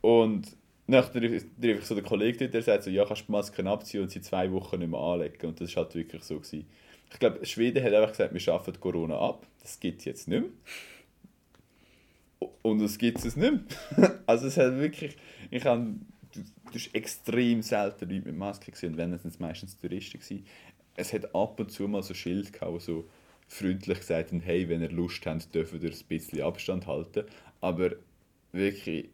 Und 0.00 0.56
nachher 0.86 1.12
treffe 1.12 1.46
ich 1.60 1.84
so 1.84 1.94
den 1.94 2.04
Kollegen 2.04 2.38
dort, 2.38 2.54
der 2.54 2.62
sagt 2.62 2.84
so, 2.84 2.90
ja, 2.90 3.04
kannst 3.04 3.22
du 3.22 3.26
die 3.26 3.32
Masken 3.32 3.66
abziehen 3.66 4.02
und 4.02 4.10
sie 4.10 4.22
zwei 4.22 4.50
Wochen 4.52 4.78
nicht 4.78 4.90
mehr 4.90 5.00
anlegen. 5.00 5.48
Und 5.48 5.60
das 5.60 5.76
war 5.76 5.84
halt 5.84 5.94
wirklich 5.94 6.24
so. 6.24 6.36
Gewesen. 6.36 6.66
Ich 7.10 7.18
glaube, 7.18 7.44
Schweden 7.46 7.82
hat 7.82 7.92
einfach 7.92 8.10
gesagt, 8.10 8.32
wir 8.32 8.40
schaffen 8.40 8.78
Corona 8.80 9.18
ab. 9.18 9.46
Das 9.60 9.80
gibt 9.80 10.00
es 10.00 10.04
jetzt 10.04 10.28
nicht 10.28 10.42
mehr. 10.42 10.50
Und 12.62 12.80
es 12.82 12.98
gibt 12.98 13.24
es 13.24 13.36
nicht 13.36 13.68
mehr. 13.96 14.18
Also 14.26 14.46
es 14.46 14.56
hat 14.56 14.76
wirklich, 14.78 15.16
ich 15.50 15.64
habe, 15.64 15.94
du, 16.32 16.40
du 16.40 16.74
hast 16.74 16.94
extrem 16.94 17.62
selten 17.62 18.08
Leute 18.08 18.26
mit 18.26 18.36
Maske 18.36 18.70
gesehen, 18.70 18.96
wenn, 18.96 19.12
es 19.12 19.38
meistens 19.38 19.76
Touristen 19.78 20.20
gewesen. 20.20 20.46
Es 20.94 21.12
hat 21.12 21.34
ab 21.34 21.58
und 21.58 21.70
zu 21.70 21.88
mal 21.88 22.02
so 22.02 22.12
Schild 22.14 22.52
gehabt, 22.52 22.82
so 22.82 23.08
freundlich 23.46 23.98
gesagt 24.00 24.32
haben, 24.32 24.40
hey, 24.40 24.68
wenn 24.68 24.82
ihr 24.82 24.90
Lust 24.90 25.24
habt, 25.24 25.54
dürft 25.54 25.72
ihr 25.74 25.90
ein 25.90 25.98
bisschen 26.08 26.42
Abstand 26.42 26.86
halten. 26.86 27.24
Aber 27.60 27.92
wirklich 28.52 29.08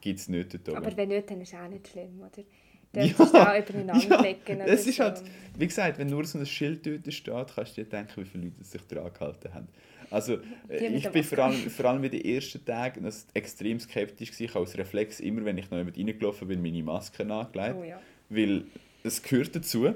gibt 0.00 0.18
es 0.18 0.28
nicht. 0.28 0.68
Aber 0.68 0.96
wenn 0.96 1.08
nicht, 1.08 1.30
dann 1.30 1.40
ist 1.40 1.52
es 1.52 1.58
auch 1.58 1.68
nicht 1.68 1.88
schlimm, 1.88 2.20
oder? 2.20 2.42
Ja. 2.92 3.02
Dann 3.06 3.14
musst 3.18 3.34
du 3.34 3.38
auch 3.38 3.58
übereinander 3.58 4.22
legen. 4.22 4.56
oder 4.56 4.66
es 4.66 4.86
ist 4.86 4.96
so. 4.96 5.04
halt, 5.04 5.22
wie 5.56 5.66
gesagt, 5.66 5.98
wenn 5.98 6.08
nur 6.08 6.24
so 6.24 6.38
ein 6.38 6.46
Schild 6.46 6.84
dort 6.86 7.12
steht, 7.12 7.54
kannst 7.54 7.76
du 7.76 7.84
dir 7.84 7.88
denken, 7.88 8.12
wie 8.16 8.24
viele 8.24 8.44
Leute 8.44 8.64
sich 8.64 8.82
daran 8.88 9.12
gehalten 9.12 9.54
haben. 9.54 9.68
Also, 10.10 10.38
äh, 10.68 10.86
ich 10.88 11.04
der 11.04 11.10
bin 11.10 11.22
vor 11.22 11.38
allem, 11.38 11.54
vor 11.70 11.84
allem 11.84 12.02
in 12.02 12.10
den 12.10 12.24
ersten 12.24 12.64
Tagen 12.64 13.04
das 13.04 13.26
extrem 13.32 13.78
skeptisch 13.78 14.30
gewesen. 14.30 14.44
Ich 14.44 14.54
habe 14.54 14.64
als 14.64 14.76
Reflex 14.76 15.20
immer, 15.20 15.44
wenn 15.44 15.56
ich 15.56 15.70
noch 15.70 15.78
jemand 15.78 15.96
reingelaufen 15.96 16.48
bin, 16.48 16.60
meine 16.60 16.82
Maske 16.82 17.22
angelegt. 17.22 17.76
Oh 17.78 17.84
ja. 17.84 18.00
Weil 18.28 18.64
es 19.04 19.22
gehört 19.22 19.54
dazu. 19.54 19.94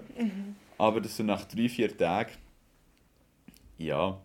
Aber 0.79 1.01
das 1.01 1.17
so 1.17 1.23
nach 1.23 1.45
drei, 1.45 1.69
vier 1.69 1.97
Tagen, 1.97 2.33
ja, 3.79 4.21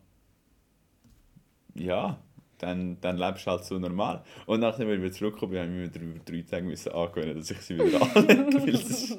ja, 1.75 2.19
dann, 2.59 2.99
dann 3.01 3.17
lebst 3.17 3.45
du 3.45 3.51
halt 3.51 3.63
so 3.63 3.79
normal. 3.79 4.23
Und 4.45 4.59
nachdem 4.59 4.91
ich 4.91 5.01
wieder 5.01 5.11
zurückgekommen 5.11 5.51
bin, 5.53 5.61
habe 5.61 5.71
ich 5.71 5.77
mich 5.77 5.95
wieder 5.95 6.05
über 6.05 6.19
drei 6.19 6.41
Tage 6.41 6.65
müssen 6.65 6.91
angewöhnen, 6.91 7.35
dass 7.37 7.51
ich 7.51 7.61
sie 7.61 7.75
wieder 7.75 8.01
anlege. 8.15 8.61
weil 8.61 8.71
das 8.71 9.17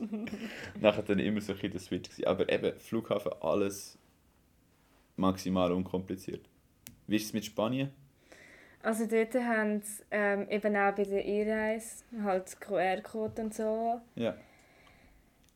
nachher 0.81 1.03
dann 1.03 1.19
immer 1.19 1.41
so 1.41 1.53
ein 1.53 1.59
bisschen 1.59 1.73
der 1.73 1.81
Switch 1.81 2.11
gewesen. 2.11 2.27
Aber 2.27 2.49
eben, 2.51 2.79
Flughafen, 2.79 3.33
alles 3.41 3.99
maximal 5.17 5.73
unkompliziert. 5.73 6.49
Wie 7.07 7.17
ist 7.17 7.27
es 7.27 7.33
mit 7.33 7.45
Spanien? 7.45 7.91
Also 8.83 9.07
dort 9.07 9.35
haben 9.35 9.83
sie 9.83 10.03
ähm, 10.11 10.49
eben 10.49 10.75
auch 10.77 10.95
bei 10.95 11.05
der 11.05 11.25
Einreise 11.25 12.05
halt 12.23 12.61
QR-Code 12.61 13.43
und 13.43 13.55
so. 13.55 14.01
Ja. 14.15 14.35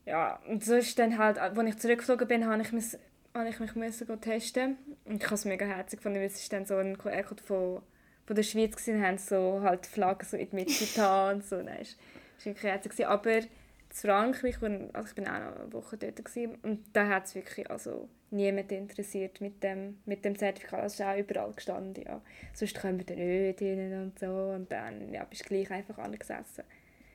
Ja, 0.06 0.38
und 0.46 0.62
so 0.62 0.74
ist 0.74 0.98
dann 0.98 1.16
halt, 1.16 1.38
als 1.38 1.58
ich 1.58 1.78
zurückgeflogen 1.78 2.28
bin, 2.28 2.46
habe 2.46 2.60
ich 2.60 2.72
mich, 2.72 2.98
habe 3.34 3.48
ich 3.48 3.60
mich 3.60 3.74
müssen 3.74 4.20
testen. 4.20 4.78
Und 5.04 5.16
ich 5.16 5.24
habe 5.24 5.34
es 5.34 5.44
mega 5.44 5.66
herzig 5.66 5.98
gefunden, 5.98 6.18
weil 6.18 6.26
es 6.26 6.40
ist 6.40 6.52
dann 6.52 6.64
so 6.64 6.76
ein 6.76 6.96
QR-Code 6.96 7.42
von, 7.42 7.82
von 8.26 8.36
der 8.36 8.42
Schweiz 8.42 8.76
gewesen, 8.76 9.02
haben 9.02 9.18
so 9.18 9.60
halt 9.62 9.84
die 9.84 9.90
Flagge 9.90 10.24
so 10.24 10.36
in 10.36 10.48
die 10.48 10.56
Mitte 10.56 10.84
getan 10.84 11.36
und 11.36 11.44
so. 11.44 11.56
Nein, 11.56 11.80
es 11.80 11.96
war 12.38 12.44
wirklich 12.44 12.72
herzig. 12.72 12.92
gewesen. 12.92 13.08
Aber 13.08 13.36
in 13.36 13.46
Frankreich, 13.90 14.56
also 14.62 15.08
ich 15.08 15.14
bin 15.14 15.26
auch 15.28 15.38
noch 15.38 15.60
eine 15.60 15.72
Woche 15.72 15.96
dort 15.96 16.24
gewesen, 16.24 16.58
und 16.62 16.84
da 16.92 17.08
hat 17.08 17.26
es 17.26 17.34
wirklich 17.34 17.70
also 17.70 18.08
niemand 18.30 18.72
interessiert 18.72 19.40
mit 19.40 19.62
dem, 19.62 19.98
mit 20.06 20.24
dem 20.24 20.36
Zertifikat. 20.38 20.84
Es 20.84 20.94
ist 20.94 21.02
auch 21.02 21.16
überall 21.16 21.52
gestanden, 21.52 22.04
ja. 22.04 22.20
Sonst 22.52 22.80
kommen 22.80 22.98
wir 22.98 23.06
da 23.06 23.14
nicht 23.14 23.62
rein 23.62 24.02
und 24.02 24.18
so. 24.18 24.26
Und 24.26 24.70
dann 24.70 25.12
ja, 25.12 25.24
bist 25.24 25.44
du 25.44 25.48
gleich 25.48 25.70
einfach 25.70 25.98
angesessen. 25.98 26.64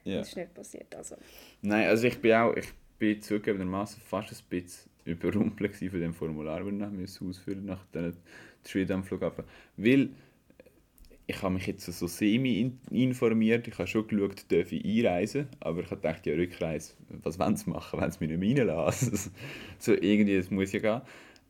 ja. 0.04 0.20
Das 0.20 0.30
ist 0.30 0.38
nicht 0.38 0.54
passiert. 0.54 0.96
Also. 0.96 1.16
Nein, 1.62 1.88
also 1.88 2.08
ich 2.08 2.20
bin 2.22 2.34
auch, 2.34 2.54
ich 2.56 2.74
bin 2.98 3.22
zugegebenermaßen 3.22 4.02
fast 4.02 4.32
ein 4.32 4.38
bisschen 4.50 4.89
überrumpelt 5.06 5.76
von 5.76 6.00
dem 6.00 6.14
Formular, 6.14 6.64
das 6.64 6.90
ich 6.92 6.98
müssen 6.98 7.30
ausfüllen 7.30 7.66
nach 7.66 7.86
der 7.94 8.14
Schweden 8.66 8.94
am 8.94 9.04
Flughafen. 9.04 9.46
Weil 9.78 10.10
ich 11.30 11.44
habe 11.44 11.54
mich 11.54 11.68
jetzt 11.68 11.86
so 11.86 12.08
semi 12.08 12.72
informiert. 12.90 13.68
Ich 13.68 13.78
habe 13.78 13.88
schon 13.88 14.08
geschaut, 14.08 14.46
darf 14.52 14.72
ich 14.72 14.84
einreisen. 14.84 15.48
Aber 15.60 15.82
ich 15.82 15.90
gedacht, 15.90 16.26
ja, 16.26 16.34
Rückreise, 16.34 16.94
was 17.22 17.38
wollen 17.38 17.56
sie 17.56 17.70
machen, 17.70 18.02
wenn 18.02 18.10
sie 18.10 18.18
mich 18.20 18.30
nicht 18.30 18.58
mehr 18.58 18.68
reinlassen? 18.68 19.32
so 19.78 19.94
irgendwie, 19.94 20.38
das 20.38 20.50
muss 20.50 20.72
ja 20.72 20.80
gehen. 20.80 21.02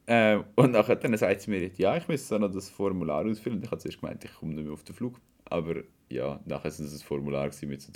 Äh, 0.06 0.44
und 0.56 0.72
nachher 0.72 0.98
dann 0.98 1.16
sagt 1.16 1.42
sie 1.42 1.52
mir, 1.52 1.70
ja, 1.78 1.96
ich 1.96 2.10
muss 2.10 2.28
so 2.28 2.38
noch 2.38 2.52
das 2.52 2.70
Formular 2.70 3.26
ausfüllen. 3.26 3.62
Ich 3.64 3.72
habe 3.72 3.80
zuerst 3.80 4.02
gemeint, 4.02 4.26
ich 4.26 4.34
komme 4.34 4.54
nicht 4.54 4.66
mehr 4.66 4.74
auf 4.74 4.84
den 4.84 4.96
Flug. 4.96 5.18
Aber 5.46 5.76
ja, 6.10 6.42
nachher 6.46 6.66
war 6.66 6.72
es 6.72 6.80
ein 6.80 7.00
Formular 7.00 7.50
mit 7.62 7.82
so 7.82 7.94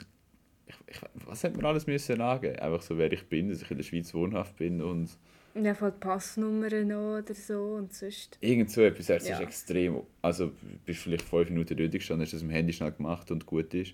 ich, 0.65 0.75
ich, 0.87 1.01
was 1.27 1.43
hätte 1.43 1.57
man 1.57 1.65
alles 1.65 1.85
müssen 1.85 2.21
angeben? 2.21 2.59
Einfach 2.59 2.81
so, 2.81 2.97
wer 2.97 3.11
ich 3.11 3.27
bin, 3.27 3.49
dass 3.49 3.61
ich 3.61 3.69
in 3.69 3.77
der 3.77 3.83
Schweiz 3.83 4.13
wohnhaft 4.13 4.55
bin 4.55 4.81
und... 4.81 5.09
Ja, 5.55 5.75
von 5.75 5.99
Passnummern 5.99 6.87
noch 6.87 7.19
oder 7.19 7.35
so 7.35 7.75
und 7.75 7.93
sonst... 7.93 8.37
Irgend 8.41 8.71
so 8.71 8.81
etwas, 8.81 9.09
es 9.09 9.27
ja. 9.27 9.35
ist 9.35 9.41
extrem... 9.41 10.01
Also, 10.21 10.47
du 10.47 10.53
bist 10.85 11.01
vielleicht 11.01 11.25
fünf 11.25 11.49
Minuten 11.49 11.77
dort 11.77 11.91
gestanden, 11.91 12.25
hast 12.25 12.33
das 12.33 12.41
am 12.41 12.49
Handy 12.49 12.73
schnell 12.73 12.91
gemacht 12.91 13.29
und 13.29 13.45
gut 13.45 13.73
ist. 13.73 13.93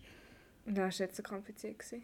Ja, 0.66 0.86
das 0.86 1.00
war 1.00 1.08
jetzt 1.08 1.18
so 1.18 1.24
kompliziert. 1.24 1.80
Gewesen. 1.80 2.04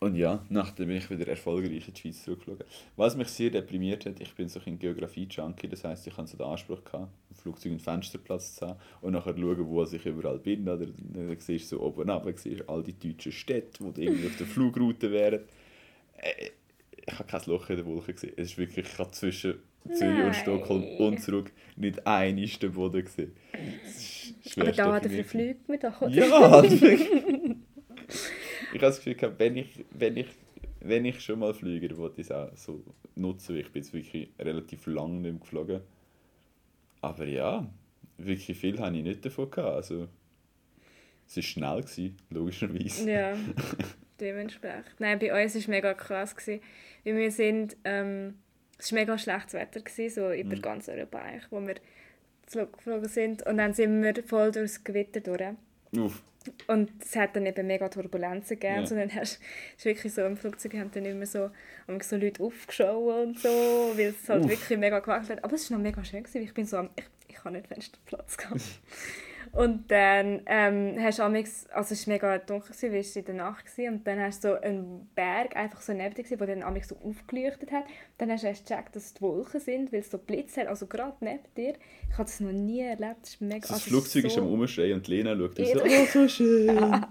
Und 0.00 0.16
ja, 0.16 0.44
nachdem 0.48 0.88
bin 0.88 0.96
ich 0.96 1.08
wieder 1.08 1.28
erfolgreich 1.28 1.86
in 1.86 1.94
die 1.94 2.00
Schweiz 2.00 2.24
zurückgeschaut. 2.24 2.66
Was 2.96 3.16
mich 3.16 3.28
sehr 3.28 3.50
deprimiert 3.50 4.04
hat, 4.04 4.20
ich 4.20 4.34
bin 4.34 4.48
so 4.48 4.60
ein 4.66 4.76
Geografie-Junkie, 4.76 5.68
das 5.68 5.84
heisst, 5.84 6.08
ich 6.08 6.16
hatte 6.16 6.28
so 6.28 6.36
den 6.36 6.46
Anspruch, 6.46 6.82
gehabt, 6.82 7.12
im 7.30 7.36
Flugzeug 7.36 7.70
einen 7.70 7.78
Fensterplatz 7.78 8.56
zu 8.56 8.66
haben 8.66 8.80
und 9.00 9.12
nachher 9.12 9.38
schauen, 9.38 9.64
wo 9.68 9.84
ich 9.84 10.04
überall 10.04 10.40
bin. 10.40 10.68
Oder 10.68 10.86
dann 10.86 11.36
siehst 11.38 11.70
du 11.70 11.76
so 11.76 11.82
oben 11.82 12.10
ab, 12.10 12.26
siehst 12.34 12.68
all 12.68 12.82
die 12.82 12.98
deutschen 12.98 13.30
Städte, 13.30 13.92
die 13.92 14.02
irgendwie 14.02 14.26
auf 14.26 14.36
der 14.36 14.46
Flugroute 14.48 15.12
wären. 15.12 15.44
Ich 17.04 17.18
habe 17.18 17.24
kein 17.24 17.42
Loch 17.46 17.68
in 17.70 17.76
der 17.76 17.86
Wolke 17.86 18.12
gesehen. 18.12 18.32
Es 18.36 18.52
ist 18.52 18.58
wirklich, 18.58 18.86
ich 18.86 18.98
habe 18.98 19.10
zwischen 19.10 19.54
Zürich 19.90 20.24
und 20.24 20.36
Stockholm 20.36 20.84
und 20.98 21.20
zurück 21.20 21.52
nicht 21.76 22.06
einen 22.06 22.46
den 22.46 22.72
Boden 22.72 23.04
gesehen. 23.04 23.32
Aber 24.56 24.72
da 24.72 25.00
verflügt 25.00 25.68
man 25.68 25.80
doch, 25.80 26.02
oder? 26.02 26.10
Ja, 26.10 26.62
ich 26.64 26.80
habe 28.74 28.78
das 28.78 29.02
Gefühl, 29.02 29.34
wenn 29.38 29.56
ich, 29.56 29.84
wenn 29.90 30.16
ich, 30.16 30.28
wenn 30.80 31.04
ich 31.04 31.20
schon 31.20 31.40
mal 31.40 31.52
fliege, 31.54 31.88
dann 31.88 31.98
wollte 31.98 32.20
ich 32.20 32.28
es 32.28 32.32
auch 32.32 32.56
so 32.56 32.84
nutzen. 33.16 33.56
Ich 33.56 33.70
bin 33.72 33.82
jetzt 33.82 33.92
wirklich 33.92 34.30
relativ 34.38 34.86
lange 34.86 35.14
nicht 35.14 35.22
mehr 35.22 35.32
geflogen. 35.32 35.80
Aber 37.00 37.26
ja, 37.26 37.68
wirklich 38.18 38.56
viel 38.56 38.78
habe 38.78 38.96
ich 38.96 39.02
nicht 39.02 39.24
davon 39.24 39.50
gehabt. 39.50 39.74
Also, 39.74 40.08
es 41.26 41.36
war 41.36 41.42
schnell, 41.42 41.80
gewesen, 41.80 42.16
logischerweise. 42.30 43.10
Ja, 43.10 43.36
dementsprechend. 44.22 44.94
Nein, 44.98 45.18
bei 45.18 45.32
uns 45.32 45.54
war 45.54 45.60
es 45.60 45.68
mega 45.68 45.94
krass. 45.94 46.34
Gewesen, 46.36 46.62
weil 47.04 47.16
wir 47.16 47.30
sind, 47.30 47.76
ähm, 47.84 48.38
es 48.78 48.92
war 48.92 49.00
mega 49.00 49.18
schlechtes 49.18 49.54
Wetter, 49.54 49.80
gewesen, 49.80 50.14
so 50.14 50.32
über 50.32 50.56
mhm. 50.56 50.62
ganz 50.62 50.88
Europa 50.88 51.18
eigentlich, 51.18 51.50
wo 51.50 51.60
wir 51.60 51.76
geflogen 52.50 53.08
sind. 53.08 53.46
Und 53.46 53.58
dann 53.58 53.74
sind 53.74 54.02
wir 54.02 54.22
voll 54.24 54.52
durchs 54.52 54.82
Gewitter 54.84 55.20
durch. 55.20 55.54
Uff. 55.96 56.22
Und 56.66 56.90
es 57.00 57.14
hat 57.14 57.36
dann 57.36 57.46
eben 57.46 57.66
mega 57.66 57.88
Turbulenzen 57.88 58.58
gegeben. 58.58 58.84
Ja. 58.84 58.90
Und 58.90 58.90
dann 58.90 59.14
hast 59.14 59.40
du 59.78 59.84
wirklich 59.84 60.12
so 60.12 60.22
im 60.22 60.36
Flugzeug 60.36 60.74
haben 60.74 60.90
dann 60.92 61.04
immer 61.04 61.26
so, 61.26 61.50
haben 61.86 62.00
so 62.00 62.16
Leute 62.16 62.42
aufgeschaut 62.42 63.26
und 63.26 63.38
so, 63.38 63.48
weil 63.96 64.08
es 64.08 64.28
halt 64.28 64.44
Uff. 64.44 64.50
wirklich 64.50 64.78
mega 64.78 64.98
gewackelt 64.98 65.30
hat. 65.30 65.44
Aber 65.44 65.54
es 65.54 65.70
war 65.70 65.78
noch 65.78 65.84
mega 65.84 66.04
schön, 66.04 66.22
gewesen, 66.22 66.42
ich 66.42 66.54
bin 66.54 66.64
so 66.64 66.78
am, 66.78 66.90
ich, 66.96 67.04
ich 67.28 67.44
habe 67.44 67.54
nicht 67.54 67.68
Fensterplatz 67.68 68.36
gehabt. 68.36 68.62
Und 69.52 69.90
dann 69.90 70.40
ähm, 70.46 70.96
hast 70.98 71.18
du 71.18 71.24
amix, 71.24 71.66
also 71.70 71.92
es 71.92 72.06
war 72.06 72.14
mega 72.14 72.38
dunkel, 72.38 72.68
gewesen, 72.68 72.92
weil 72.92 73.00
es 73.00 73.14
in 73.14 73.24
der 73.26 73.34
Nacht 73.34 73.66
war, 73.76 73.92
und 73.92 74.06
dann 74.06 74.18
hast 74.18 74.42
du 74.44 74.48
so 74.48 74.60
einen 74.60 75.10
Berg 75.14 75.54
einfach 75.56 75.82
so 75.82 75.92
neben 75.92 76.14
dir, 76.14 76.24
der 76.24 76.46
dann 76.46 76.62
amix 76.62 76.88
so 76.88 76.96
aufgeleuchtet 77.04 77.70
hat. 77.70 77.84
Dann 78.16 78.30
hast 78.30 78.44
du 78.44 78.46
erst 78.46 78.66
gecheckt, 78.66 78.96
dass 78.96 79.04
es 79.04 79.14
die 79.14 79.20
Wolken 79.20 79.60
sind, 79.60 79.92
weil 79.92 80.00
es 80.00 80.10
so 80.10 80.16
Blitz 80.16 80.56
hat, 80.56 80.68
also 80.68 80.86
gerade 80.86 81.16
neben 81.20 81.44
dir. 81.54 81.74
Ich 82.08 82.14
habe 82.14 82.24
das 82.24 82.40
noch 82.40 82.50
nie 82.50 82.80
erlebt, 82.80 83.16
das 83.20 83.30
ist 83.30 83.40
mega... 83.42 83.60
Das, 83.60 83.72
also 83.72 83.90
Flugzeug 83.90 84.24
ist, 84.24 84.34
so... 84.34 84.40
ist 84.40 84.46
am 84.46 84.52
Umschreien 84.52 84.94
und 84.94 85.06
Lena 85.06 85.36
schaut 85.36 85.56
so, 85.56 85.62
oh 85.62 86.06
so 86.10 86.28
schön. 86.28 87.06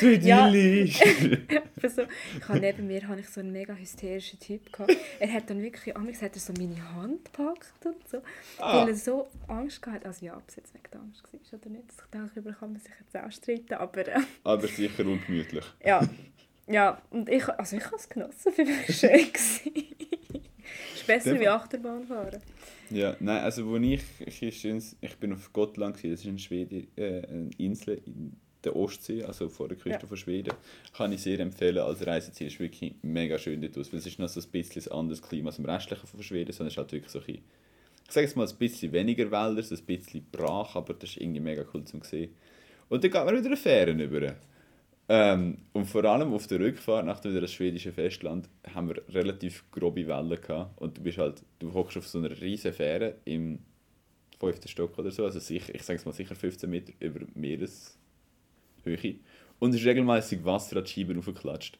Idyllisch. 0.00 1.00
Ja. 1.50 1.88
so, 1.88 2.02
ich 2.38 2.48
habe 2.48 2.60
neben 2.60 2.86
mir 2.86 3.06
habe 3.08 3.20
ich 3.20 3.28
so 3.28 3.40
einen 3.40 3.52
mega 3.52 3.74
hysterischen 3.74 4.38
Typ 4.38 4.72
gehabt. 4.72 4.96
Er 5.18 5.32
hat 5.32 5.50
dann 5.50 5.60
wirklich, 5.62 5.96
amigs 5.96 6.22
hat 6.22 6.34
er 6.34 6.40
so 6.40 6.52
meine 6.56 6.94
Hand 6.94 7.24
gepackt 7.24 7.84
und 7.84 8.08
so, 8.08 8.18
ah. 8.58 8.80
weil 8.80 8.88
er 8.88 8.94
so 8.94 9.28
Angst 9.48 9.84
hatte. 9.86 10.06
Also 10.06 10.26
ja, 10.26 10.36
ob 10.36 10.44
es 10.48 10.56
jetzt 10.56 10.74
wegen 10.74 11.00
Angst 11.00 11.22
war 11.24 11.58
oder 11.58 11.70
nicht, 11.70 11.84
ich 11.90 12.10
denke, 12.10 12.30
darüber 12.34 12.52
kann 12.52 12.72
man 12.72 12.80
sich 12.80 12.92
jetzt 13.00 13.16
auch 13.16 13.30
streiten, 13.30 13.74
aber... 13.74 14.08
Äh, 14.08 14.20
aber 14.44 14.66
sicher 14.68 15.04
ungemütlich. 15.04 15.64
Ja, 15.84 16.00
ja, 16.66 17.02
und 17.10 17.28
ich, 17.28 17.46
also 17.46 17.76
ich 17.76 17.84
habe 17.84 17.96
es 17.96 18.08
genossen, 18.08 18.52
für 18.52 18.64
mich 18.64 18.88
war 18.88 18.94
schön. 18.94 19.26
es 19.34 19.66
ist 20.94 21.06
besser 21.06 21.38
wie 21.38 21.46
Achterbahn 21.46 22.06
fahren. 22.06 22.40
Ja, 22.90 23.16
nein, 23.20 23.42
also 23.42 23.66
wo 23.66 23.76
ich, 23.76 24.02
ich, 24.20 24.64
ich 24.64 25.16
bin 25.18 25.32
auf 25.32 25.52
Gotland, 25.52 25.96
das 25.96 26.04
ist 26.04 26.24
in 26.24 26.38
Schweden, 26.38 26.86
äh, 26.96 27.22
eine 27.26 27.50
Insel 27.58 28.00
in 28.06 28.36
der 28.64 28.76
Ostsee, 28.76 29.22
also 29.24 29.48
vor 29.48 29.68
der 29.68 29.76
Küste 29.76 30.02
ja. 30.02 30.06
von 30.06 30.16
Schweden, 30.16 30.54
kann 30.96 31.12
ich 31.12 31.22
sehr 31.22 31.40
empfehlen 31.40 31.78
als 31.78 32.06
Reiseziel. 32.06 32.48
Es 32.48 32.54
ist 32.54 32.60
wirklich 32.60 32.94
mega 33.02 33.38
schön 33.38 33.60
dort 33.60 33.76
aus, 33.78 33.92
weil 33.92 33.98
es 33.98 34.06
ist 34.06 34.18
noch 34.18 34.28
so 34.28 34.40
ein 34.40 34.50
bisschen 34.50 34.82
ein 34.82 34.98
anderes 34.98 35.22
Klima 35.22 35.50
als 35.50 35.58
im 35.58 35.64
restlichen 35.64 36.06
von 36.06 36.22
Schweden, 36.22 36.52
sondern 36.52 36.68
es 36.68 36.74
ist 36.74 36.78
halt 36.78 36.92
wirklich 36.92 37.12
so 37.12 37.18
ein 37.20 37.24
bisschen, 37.24 37.44
ich 38.06 38.12
sage 38.12 38.26
jetzt 38.26 38.36
mal 38.36 38.46
ein 38.46 38.56
bisschen 38.56 38.92
weniger 38.92 39.30
Wälder, 39.30 39.62
so 39.62 39.74
ein 39.74 39.84
bisschen 39.84 40.26
brach, 40.30 40.76
aber 40.76 40.94
das 40.94 41.10
ist 41.10 41.16
irgendwie 41.18 41.40
mega 41.40 41.64
cool 41.72 41.84
zum 41.84 42.02
sehen. 42.02 42.34
Und 42.88 43.02
dann 43.02 43.10
geht 43.10 43.24
man 43.24 43.34
wieder 43.34 43.46
eine 43.46 43.56
Fähre 43.56 43.92
über. 43.92 44.34
Ähm, 45.06 45.58
und 45.72 45.84
vor 45.84 46.04
allem 46.04 46.32
auf 46.32 46.46
der 46.46 46.60
Rückfahrt 46.60 47.04
nach 47.04 47.20
dem 47.20 47.46
schwedischen 47.46 47.92
Festland 47.92 48.48
haben 48.72 48.88
wir 48.88 49.02
relativ 49.14 49.70
grobe 49.70 50.06
Wellen 50.06 50.40
gehabt 50.40 50.80
und 50.80 50.96
du 50.96 51.02
bist 51.02 51.18
halt, 51.18 51.42
du 51.58 51.74
hockst 51.74 51.98
auf 51.98 52.08
so 52.08 52.18
einer 52.18 52.30
riesen 52.40 52.72
Fähre 52.72 53.16
im 53.26 53.58
fünften 54.40 54.68
Stock 54.68 54.98
oder 54.98 55.10
so, 55.10 55.24
also 55.24 55.40
sicher, 55.40 55.74
ich 55.74 55.82
sage 55.82 55.98
es 55.98 56.06
mal 56.06 56.12
sicher 56.12 56.34
15 56.34 56.70
Meter 56.70 56.92
über 57.00 57.20
Meeres 57.34 57.98
Höhe. 58.84 59.16
Und 59.58 59.70
es 59.70 59.80
ist 59.80 59.86
regelmäßig 59.86 60.44
Wasser 60.44 60.76
an 60.76 60.84
die 60.84 60.90
Scheiben 60.90 61.18
aufgeklatscht. 61.18 61.78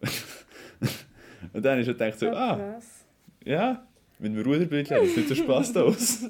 und 1.52 1.64
dann 1.64 1.78
ich 1.78 1.86
schon 1.86 1.94
gedacht, 1.96 2.18
so, 2.18 2.28
oh, 2.28 2.34
ah, 2.34 2.80
ja, 3.44 3.86
mit 4.18 4.32
einem 4.32 4.42
Ruderbildchen, 4.42 4.98
das 4.98 5.14
sieht 5.14 5.28
so 5.28 5.34
Spaß 5.34 5.76
aus. 5.76 6.24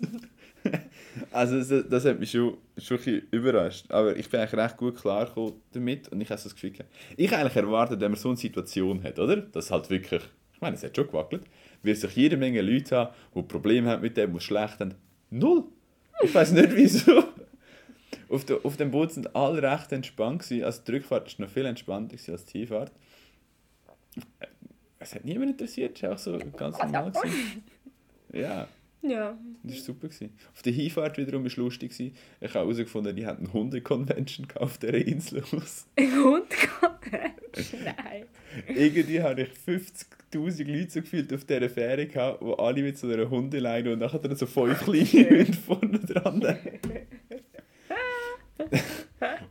also 1.32 1.58
das, 1.58 1.88
das, 1.88 2.04
hat 2.04 2.18
mich 2.18 2.30
schon, 2.30 2.56
schon 2.78 2.98
ein 2.98 3.04
bisschen 3.04 3.28
überrascht. 3.30 3.90
Aber 3.90 4.16
ich 4.16 4.28
bin 4.28 4.40
eigentlich 4.40 4.60
recht 4.60 4.76
gut 4.76 4.96
klargekommen 4.96 5.54
damit 5.72 6.08
und 6.08 6.20
ich 6.20 6.30
habe 6.30 6.40
das 6.42 6.54
Gefühl 6.54 6.72
Ich 7.16 7.30
habe 7.30 7.42
eigentlich 7.42 7.56
erwartet, 7.56 8.00
wenn 8.00 8.10
man 8.10 8.20
so 8.20 8.28
eine 8.28 8.36
Situation 8.36 9.02
hat, 9.02 9.18
oder? 9.18 9.36
Das 9.36 9.70
halt 9.70 9.88
wirklich, 9.90 10.22
ich 10.54 10.60
meine, 10.60 10.76
es 10.76 10.82
hat 10.82 10.96
schon 10.96 11.06
gewackelt, 11.06 11.42
wird 11.82 11.98
sich 11.98 12.14
jede 12.16 12.36
Menge 12.36 12.60
Leute 12.62 12.96
haben, 12.96 13.14
die 13.34 13.42
Probleme 13.42 13.88
haben 13.90 14.02
mit 14.02 14.16
dem, 14.16 14.32
die 14.32 14.38
es 14.38 14.44
schlecht 14.44 14.80
haben. 14.80 14.94
Null! 15.30 15.64
Ich 16.22 16.34
weiß 16.34 16.52
nicht 16.52 16.74
wieso 16.74 17.24
auf, 18.32 18.44
der, 18.44 18.64
auf 18.64 18.76
dem 18.76 18.90
Boot 18.90 19.12
sind 19.12 19.34
alle 19.36 19.62
recht 19.62 19.92
entspannt 19.92 20.42
gewesen. 20.42 20.64
Also 20.64 20.82
die 20.86 20.92
Rückfahrt 20.92 21.38
war 21.38 21.46
noch 21.46 21.52
viel 21.52 21.66
entspannter 21.66 22.16
als 22.32 22.44
die 22.46 22.58
Hinfahrt. 22.60 22.92
Es 24.98 25.14
hat 25.14 25.24
niemand 25.24 25.50
interessiert, 25.50 25.96
es 25.96 26.02
war 26.02 26.12
auch 26.12 26.18
so 26.18 26.38
ganz 26.56 26.78
normal. 26.78 27.10
Gewesen. 27.10 27.64
Ja. 28.32 28.68
Ja. 29.02 29.36
Das 29.64 29.76
war 29.76 29.82
super. 29.82 30.08
Gewesen. 30.08 30.30
Auf 30.54 30.62
der 30.62 30.72
Hinfahrt 30.72 31.18
wiederum 31.18 31.42
war 31.42 31.48
es 31.48 31.56
lustig. 31.56 31.90
Gewesen. 31.90 32.14
Ich 32.40 32.54
habe 32.54 32.60
herausgefunden, 32.60 33.16
die 33.16 33.26
hatten 33.26 33.46
eine 33.46 33.52
Hundekonvention 33.52 34.46
auf 34.54 34.78
dieser 34.78 34.94
Insel 34.94 35.42
aus. 35.52 35.86
Eine 35.96 36.08
Hundekonvention? 36.24 37.82
Nein. 37.84 38.24
Irgendwie 38.68 39.20
habe 39.20 39.42
ich 39.42 39.48
50'000 39.66 40.64
Leute 40.64 40.90
so 40.90 41.00
gefühlt 41.00 41.32
auf 41.34 41.44
dieser 41.44 41.68
Fähre 41.68 42.06
gehabt, 42.06 42.42
die 42.42 42.58
alle 42.58 42.82
mit 42.82 42.96
so 42.96 43.08
einer 43.08 43.28
Hundeleine 43.28 43.92
und 43.92 43.98
nachher 43.98 44.20
dann 44.20 44.36
so 44.36 44.46
fünf 44.46 44.84
kleine 44.84 45.30
Hunde 45.30 45.52
vorne 45.52 45.98
dran. 45.98 46.40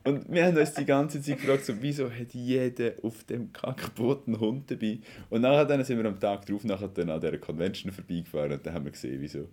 und 0.04 0.32
wir 0.32 0.46
haben 0.46 0.56
uns 0.56 0.74
die 0.74 0.84
ganze 0.84 1.20
Zeit 1.20 1.40
gefragt, 1.40 1.64
so, 1.64 1.74
wieso 1.80 2.10
hat 2.10 2.34
jeder 2.34 2.92
auf 3.02 3.24
dem 3.24 3.52
Kackboot 3.52 4.26
einen 4.26 4.40
Hund 4.40 4.70
dabei? 4.70 4.98
Und 5.30 5.42
nachher 5.42 5.64
dann 5.64 5.84
sind 5.84 5.98
wir 5.98 6.06
am 6.06 6.18
Tag 6.18 6.44
darauf 6.46 6.64
nachher 6.64 6.88
dann 6.88 7.10
an 7.10 7.20
dieser 7.20 7.38
Convention 7.38 7.92
vorbeigefahren 7.92 8.52
und 8.52 8.66
dann 8.66 8.74
haben 8.74 8.84
wir 8.84 8.92
gesehen, 8.92 9.20
wieso. 9.20 9.48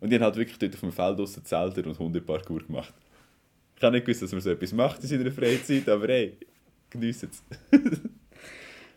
Und 0.00 0.10
die 0.10 0.16
haben 0.16 0.24
halt 0.24 0.36
wirklich 0.36 0.58
dort 0.58 0.74
auf 0.74 0.80
dem 0.80 0.92
Feld 0.92 1.18
draussen 1.18 1.44
zeltet 1.44 1.86
und 1.86 1.98
Hundeparkour 1.98 2.66
gemacht. 2.66 2.94
Ich 3.76 3.82
habe 3.82 3.94
nicht 3.94 4.04
gewusst, 4.04 4.22
dass 4.22 4.32
man 4.32 4.40
so 4.40 4.50
etwas 4.50 4.72
macht 4.72 5.02
in 5.02 5.08
seiner 5.08 5.30
Freizeit, 5.30 5.88
aber 5.88 6.08
hey, 6.08 6.36
geniessen 6.90 7.30
es. 7.30 7.42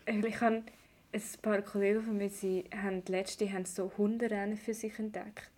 ich 0.06 0.40
habe 0.40 0.62
ein 1.12 1.22
paar 1.42 1.62
Kollegen 1.62 2.02
von 2.02 2.16
mir, 2.16 2.30
sie 2.30 2.64
haben 2.74 3.02
letzte 3.06 3.50
haben 3.52 3.64
so 3.64 3.92
Hunderennen 3.96 4.56
für 4.56 4.74
sich 4.74 4.98
entdeckt. 4.98 5.50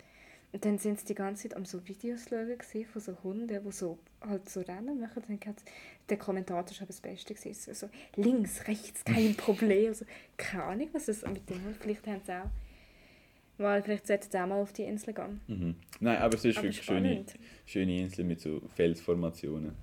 Und 0.51 0.65
dann 0.65 0.79
sind 0.79 0.99
sie 0.99 1.05
die 1.05 1.15
ganze 1.15 1.43
Zeit 1.43 1.55
am 1.55 1.65
so 1.65 1.87
Videos 1.87 2.27
schauen 2.29 2.85
von 2.85 3.01
so 3.01 3.23
Hunden, 3.23 3.47
die 3.47 3.71
so, 3.71 3.99
halt 4.21 4.49
so 4.49 4.61
Rennen 4.61 4.99
machen. 4.99 5.23
Dann 5.27 5.39
hat 5.45 5.63
der 6.09 6.17
Kommentator 6.17 6.73
schon 6.73 6.87
das 6.87 7.01
Beste 7.01 7.35
gesehen. 7.35 7.53
So, 7.53 7.87
links, 8.15 8.67
rechts, 8.67 9.03
kein 9.05 9.35
Problem. 9.37 9.89
Also, 9.89 10.05
keine 10.37 10.63
Ahnung, 10.63 10.89
was 10.91 11.07
es 11.07 11.23
mit 11.25 11.47
dem 11.49 11.61
Vielleicht 11.79 12.07
haben 12.07 12.21
sie 12.25 12.33
auch 12.33 12.49
weil 13.59 13.83
vielleicht 13.83 14.07
sollten 14.07 14.31
sie 14.31 14.41
auch 14.41 14.47
mal 14.47 14.61
auf 14.61 14.73
die 14.73 14.83
Insel 14.83 15.13
gehen. 15.13 15.41
Mhm. 15.47 15.75
Nein, 15.99 16.17
aber 16.17 16.35
es 16.35 16.45
ist 16.45 16.57
aber 16.57 16.67
wirklich 16.67 16.83
schöne, 16.83 17.25
schöne 17.65 17.99
Insel 17.99 18.25
mit 18.25 18.39
so 18.39 18.61
Felsformationen 18.75 19.75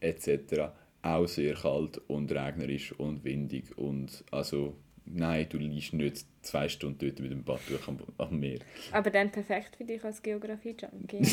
etc. 0.00 0.70
Auch 1.02 1.26
sehr 1.26 1.54
kalt 1.54 2.00
und 2.08 2.30
regnerisch 2.30 2.92
und 2.92 3.24
windig 3.24 3.76
und 3.76 4.24
also 4.30 4.76
nein, 5.14 5.46
du 5.48 5.58
liegst 5.58 5.92
nicht 5.92 6.24
zwei 6.42 6.68
Stunden 6.68 6.98
dort 6.98 7.20
mit 7.20 7.30
dem 7.30 7.44
Badtuch 7.44 7.86
am, 7.88 7.98
am 8.18 8.38
Meer. 8.38 8.60
Aber 8.92 9.10
dann 9.10 9.30
perfekt 9.30 9.76
für 9.76 9.84
dich 9.84 10.02
als 10.04 10.22
Geografie-Junkie. 10.22 11.26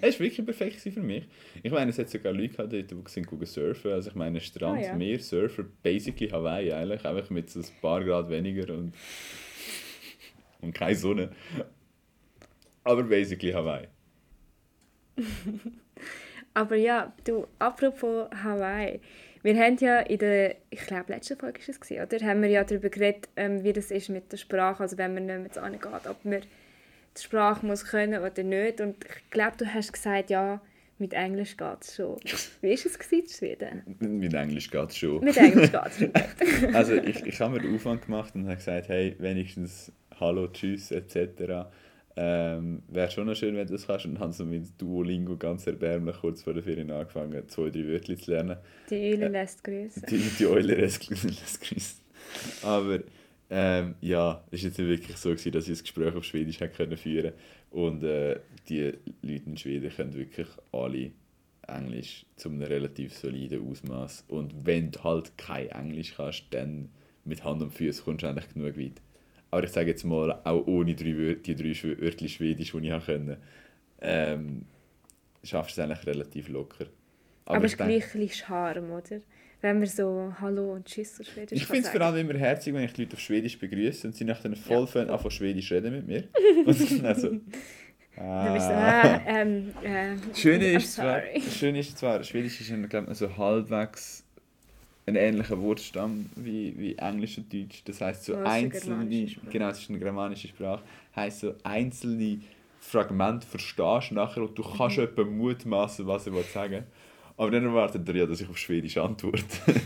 Es 0.00 0.18
war 0.18 0.24
wirklich 0.24 0.44
perfekt 0.44 0.76
für 0.76 1.02
mich. 1.02 1.24
Ich 1.62 1.70
meine, 1.70 1.90
es 1.90 1.98
hat 1.98 2.08
sogar 2.08 2.32
Leute 2.32 2.54
gehabt, 2.54 2.72
die 2.72 2.86
sind 3.08 3.28
surfen. 3.46 3.92
Also 3.92 4.10
ich 4.10 4.14
meine, 4.14 4.40
Strand, 4.40 4.78
Ah, 4.78 4.86
ja. 4.86 4.94
Meer, 4.94 5.18
Surfer, 5.18 5.64
basically 5.82 6.30
Hawaii 6.30 6.72
eigentlich. 6.72 7.04
Einfach 7.04 7.28
mit 7.30 7.50
so 7.50 7.60
ein 7.60 7.66
paar 7.80 8.02
Grad 8.02 8.30
weniger 8.30 8.72
und, 8.72 8.94
und 10.60 10.72
keine 10.72 10.96
Sonne. 10.96 11.30
Aber 12.84 13.02
basically 13.02 13.52
Hawaii. 13.52 13.88
Aber 16.54 16.76
ja, 16.76 17.12
du, 17.24 17.46
apropos 17.58 18.28
Hawaii. 18.42 19.00
Wir 19.42 19.56
haben 19.58 19.76
ja 19.78 20.00
in 20.00 20.18
der, 20.18 20.56
ich 20.70 20.86
glaube, 20.86 21.12
letzten 21.12 21.36
Folge 21.36 21.60
war 21.60 21.68
es, 21.68 21.80
gewesen, 21.80 22.02
oder? 22.02 22.26
Haben 22.26 22.42
wir 22.42 22.48
ja 22.48 22.64
darüber 22.64 22.88
geredet, 22.88 23.28
ähm, 23.36 23.64
wie 23.64 23.72
das 23.72 23.90
ist 23.90 24.08
mit 24.08 24.30
der 24.30 24.36
Sprache, 24.36 24.82
also 24.82 24.98
wenn 24.98 25.14
man 25.14 25.26
nicht 25.26 25.38
mehr 25.38 25.50
zu 25.50 25.62
angeht, 25.62 26.06
ob 26.08 26.24
man 26.24 26.42
die 27.16 27.22
Sprache 27.22 27.66
muss 27.66 27.84
können 27.84 28.22
oder 28.22 28.42
nicht. 28.42 28.80
Und 28.80 28.96
ich 29.04 29.30
glaube, 29.30 29.56
du 29.58 29.66
hast 29.66 29.92
gesagt, 29.92 30.30
ja, 30.30 30.60
mit 30.98 31.14
Englisch 31.14 31.56
geht 31.56 31.78
es 31.80 31.96
schon. 31.96 32.16
Wie 32.60 32.68
war 32.68 32.74
es 32.74 33.12
in 33.12 33.28
Schweden? 33.28 33.82
Mit 33.98 34.34
Englisch 34.34 34.70
geht 34.70 34.90
es 34.90 34.96
schon. 34.96 35.24
Mit 35.24 35.36
Englisch 35.36 35.72
geht 35.72 35.86
es 35.86 35.98
schon. 35.98 36.12
Also 36.74 36.94
ich, 36.94 37.26
ich 37.26 37.40
habe 37.40 37.54
mir 37.54 37.60
den 37.60 37.74
Aufwand 37.74 38.06
gemacht 38.06 38.34
und 38.34 38.44
habe 38.44 38.56
gesagt, 38.56 38.88
hey, 38.88 39.16
wenigstens 39.18 39.90
Hallo, 40.20 40.46
Tschüss 40.46 40.92
etc. 40.92 41.66
Ähm, 42.14 42.82
Wäre 42.88 43.10
schon 43.10 43.26
noch 43.26 43.34
schön, 43.34 43.56
wenn 43.56 43.66
du 43.66 43.72
das 43.72 43.86
kannst. 43.86 44.06
Und 44.06 44.18
habe 44.18 44.32
so 44.32 44.44
mit 44.44 44.80
Duolingo 44.80 45.36
ganz 45.36 45.66
erbärmlich 45.66 46.16
kurz 46.16 46.42
vor 46.42 46.52
der 46.54 46.62
Ferien 46.62 46.90
angefangen, 46.90 47.48
zwei, 47.48 47.70
drei 47.70 47.86
Wörter 47.86 48.16
zu 48.16 48.30
lernen. 48.30 48.56
Die 48.90 48.96
Eule 48.96 49.28
lässt 49.28 49.64
grüßen. 49.64 50.02
Die, 50.08 50.18
die 50.38 50.46
Eule 50.46 50.74
lässt 50.74 51.00
grüßen. 51.08 52.02
Aber 52.62 53.00
ähm, 53.50 53.94
ja, 54.00 54.42
es 54.50 54.62
war 54.62 54.68
jetzt 54.68 54.78
nicht 54.78 54.88
wirklich 54.88 55.16
so, 55.16 55.30
gewesen, 55.30 55.52
dass 55.52 55.64
ich 55.64 55.72
das 55.72 55.82
Gespräch 55.82 56.14
auf 56.14 56.24
Schwedisch 56.24 56.60
hätte 56.60 56.74
können 56.74 56.96
führen 56.96 57.32
Und 57.70 58.02
äh, 58.02 58.40
die 58.68 58.92
Leute 59.22 59.42
in 59.46 59.56
Schweden 59.56 59.90
können 59.90 60.14
wirklich 60.14 60.48
alle 60.72 61.10
Englisch 61.66 62.26
zu 62.36 62.48
einem 62.48 62.62
relativ 62.62 63.14
soliden 63.14 63.68
Ausmaß. 63.68 64.24
Und 64.28 64.66
wenn 64.66 64.90
du 64.90 65.02
halt 65.04 65.36
kein 65.36 65.68
Englisch 65.68 66.14
kannst, 66.16 66.44
dann 66.50 66.88
mit 67.24 67.44
Hand 67.44 67.62
und 67.62 67.72
Füßen 67.72 68.04
kommst 68.04 68.22
du 68.22 68.28
eigentlich 68.28 68.52
genug 68.52 68.78
weit. 68.78 69.00
Aber 69.52 69.64
ich 69.64 69.70
sage 69.70 69.90
jetzt 69.90 70.04
mal, 70.04 70.40
auch 70.44 70.66
ohne 70.66 70.94
drei 70.94 71.14
Wör 71.14 71.34
die 71.34 71.54
drei 71.54 71.74
Wörter 72.00 72.26
Schwedisch, 72.26 72.72
die 72.72 72.88
ich 72.88 73.04
können, 73.04 73.36
ähm, 74.00 74.64
schaffst 75.44 75.76
du 75.76 75.82
es 75.82 75.84
eigentlich 75.90 76.06
relativ 76.06 76.48
locker. 76.48 76.86
Aber, 77.44 77.58
es 77.58 77.74
ich 77.74 77.78
ist 77.78 77.84
gleich 77.84 78.14
ein 78.14 78.20
bisschen 78.20 78.46
Charme, 78.46 78.90
oder? 78.90 79.20
Wenn 79.60 79.78
man 79.78 79.86
so 79.86 80.32
Hallo 80.40 80.72
und 80.72 80.86
Tschüss 80.86 81.20
auf 81.20 81.26
Schwedisch 81.26 81.60
Ich 81.60 81.66
finde 81.66 81.82
es 81.82 81.90
vor 81.90 82.00
allem 82.00 82.28
immer 82.30 82.38
herzig, 82.38 82.72
wenn 82.72 82.82
ich 82.82 82.94
die 82.94 83.02
Leute 83.02 83.14
auf 83.14 83.20
Schwedisch 83.20 83.58
begrüße 83.58 84.06
und 84.06 84.16
sie 84.16 84.24
nachher 84.24 84.56
voll 84.56 84.88
ja. 84.94 85.30
Schwedisch 85.30 85.70
reden 85.70 85.92
mit 85.92 86.06
mir. 86.06 86.24
Und 86.66 87.04
dann 87.04 87.14
so. 87.14 87.28
Du 87.28 87.40
so, 88.16 88.22
Ah. 88.22 88.56
ah, 88.56 89.20
ähm, 89.26 89.72
äh, 89.82 90.16
Schöne 90.34 90.64
I'm 90.64 90.76
ist, 90.76 90.94
zwar. 90.94 91.22
Schöne 91.58 91.78
ist 91.78 91.96
zwar, 91.96 92.22
Schwedisch 92.22 92.60
ist 92.60 92.70
ein, 92.70 92.88
glaub, 92.88 93.08
ich, 93.10 93.16
so 93.18 93.36
halbwegs 93.36 94.21
ein 95.06 95.16
ähnlicher 95.16 95.60
Wortstamm 95.60 96.26
wie, 96.36 96.78
wie 96.78 96.96
Englisch 96.96 97.38
und 97.38 97.52
Deutsch. 97.52 97.82
Das 97.84 98.00
heißt 98.00 98.24
so 98.24 98.36
einzelne, 98.36 99.08
genau, 99.50 99.68
es 99.68 99.80
ist 99.80 99.90
eine 99.90 99.98
germanische 99.98 100.48
Sprache, 100.48 100.82
heißt 101.16 101.40
so 101.40 101.54
einzelne 101.64 102.40
Fragmente 102.80 103.46
verstehst 103.46 104.10
du 104.10 104.14
nachher 104.14 104.42
und 104.42 104.56
du 104.58 104.62
kannst 104.62 104.98
Mhm. 104.98 105.04
etwa 105.04 105.24
mutmaßen, 105.24 106.06
was 106.06 106.26
er 106.26 106.32
will 106.34 106.44
sagen 106.44 106.84
Aber 107.36 107.50
dann 107.50 107.64
erwartet 107.64 108.08
er 108.08 108.16
ja, 108.16 108.26
dass 108.26 108.40
ich 108.40 108.48
auf 108.48 108.58
Schwedisch 108.58 108.96
antworte. 108.98 109.42